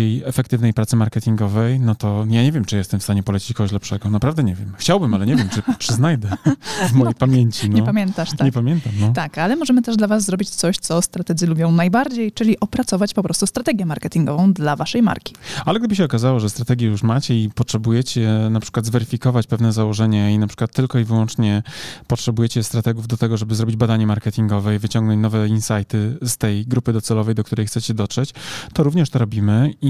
bardziej 0.00 0.22
efektywnej 0.24 0.74
pracy 0.74 0.96
marketingowej, 0.96 1.80
no 1.80 1.94
to 1.94 2.24
ja 2.30 2.42
nie 2.42 2.52
wiem, 2.52 2.64
czy 2.64 2.76
jestem 2.76 3.00
w 3.00 3.02
stanie 3.02 3.22
polecić 3.22 3.56
kogoś 3.56 3.72
lepszego. 3.72 4.10
Naprawdę 4.10 4.44
nie 4.44 4.54
wiem. 4.54 4.72
Chciałbym, 4.78 5.14
ale 5.14 5.26
nie 5.26 5.36
wiem, 5.36 5.48
czy, 5.48 5.62
czy 5.78 5.92
znajdę 5.92 6.28
w 6.90 6.92
mojej 6.92 7.14
no, 7.14 7.18
pamięci. 7.18 7.70
No. 7.70 7.76
Nie 7.76 7.82
pamiętasz, 7.82 8.30
tak. 8.30 8.40
Nie 8.40 8.52
pamiętam, 8.52 8.92
no. 9.00 9.12
Tak, 9.12 9.38
ale 9.38 9.56
możemy 9.56 9.82
też 9.82 9.96
dla 9.96 10.06
was 10.06 10.24
zrobić 10.24 10.50
coś, 10.50 10.76
co 10.76 11.02
strategzy 11.02 11.46
lubią 11.46 11.72
najbardziej, 11.72 12.32
czyli 12.32 12.60
opracować 12.60 13.14
po 13.14 13.22
prostu 13.22 13.46
strategię 13.46 13.86
marketingową 13.86 14.52
dla 14.52 14.76
waszej 14.76 15.02
marki. 15.02 15.34
Ale 15.64 15.78
gdyby 15.78 15.96
się 15.96 16.04
okazało, 16.04 16.40
że 16.40 16.50
strategię 16.50 16.86
już 16.86 17.02
macie 17.02 17.42
i 17.42 17.50
potrzebujecie 17.50 18.48
na 18.50 18.60
przykład 18.60 18.86
zweryfikować 18.86 19.46
pewne 19.46 19.72
założenia 19.72 20.30
i 20.30 20.38
na 20.38 20.46
przykład 20.46 20.72
tylko 20.72 20.98
i 20.98 21.04
wyłącznie 21.04 21.62
potrzebujecie 22.06 22.62
strategów 22.62 23.06
do 23.06 23.16
tego, 23.16 23.36
żeby 23.36 23.54
zrobić 23.54 23.76
badanie 23.76 24.06
marketingowe 24.06 24.74
i 24.74 24.78
wyciągnąć 24.78 25.22
nowe 25.22 25.48
insighty 25.48 26.18
z 26.22 26.36
tej 26.36 26.66
grupy 26.66 26.92
docelowej, 26.92 27.34
do 27.34 27.44
której 27.44 27.66
chcecie 27.66 27.94
dotrzeć, 27.94 28.34
to 28.72 28.82
również 28.82 29.10
to 29.10 29.18
robimy 29.18 29.74
i 29.82 29.89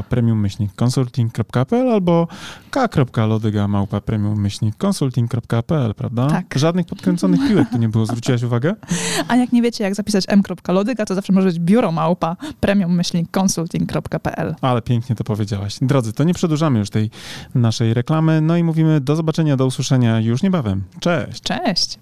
premium-consulting.pl 0.03 1.91
albo 1.91 2.27
k.lodyga 2.71 3.67
małpa 3.67 4.01
premium-consulting.pl, 4.01 5.93
prawda? 5.93 6.27
Tak. 6.27 6.45
Żadnych 6.55 6.85
podkręconych 6.85 7.39
piłek 7.47 7.69
tu 7.69 7.77
nie 7.77 7.89
było, 7.89 8.05
zwróciłaś 8.05 8.43
uwagę? 8.43 8.75
A 9.27 9.35
jak 9.35 9.51
nie 9.51 9.61
wiecie, 9.61 9.83
jak 9.83 9.95
zapisać 9.95 10.25
m.lodyga, 10.27 11.05
to 11.05 11.15
zawsze 11.15 11.33
może 11.33 11.47
być 11.47 11.59
biuro 11.59 11.91
małpa 11.91 12.35
premium-consulting.pl. 12.61 14.55
Ale 14.61 14.81
pięknie 14.81 15.15
to 15.15 15.23
powiedziałaś. 15.23 15.77
Drodzy, 15.81 16.13
to 16.13 16.23
nie 16.23 16.33
przedłużamy 16.33 16.79
już 16.79 16.89
tej 16.89 17.09
naszej 17.55 17.93
reklamy, 17.93 18.41
no 18.41 18.57
i 18.57 18.63
mówimy 18.63 19.01
do 19.01 19.15
zobaczenia, 19.15 19.57
do 19.57 19.65
usłyszenia 19.65 20.19
już 20.19 20.43
niebawem. 20.43 20.83
Cześć! 20.99 21.41
Cześć! 21.41 21.99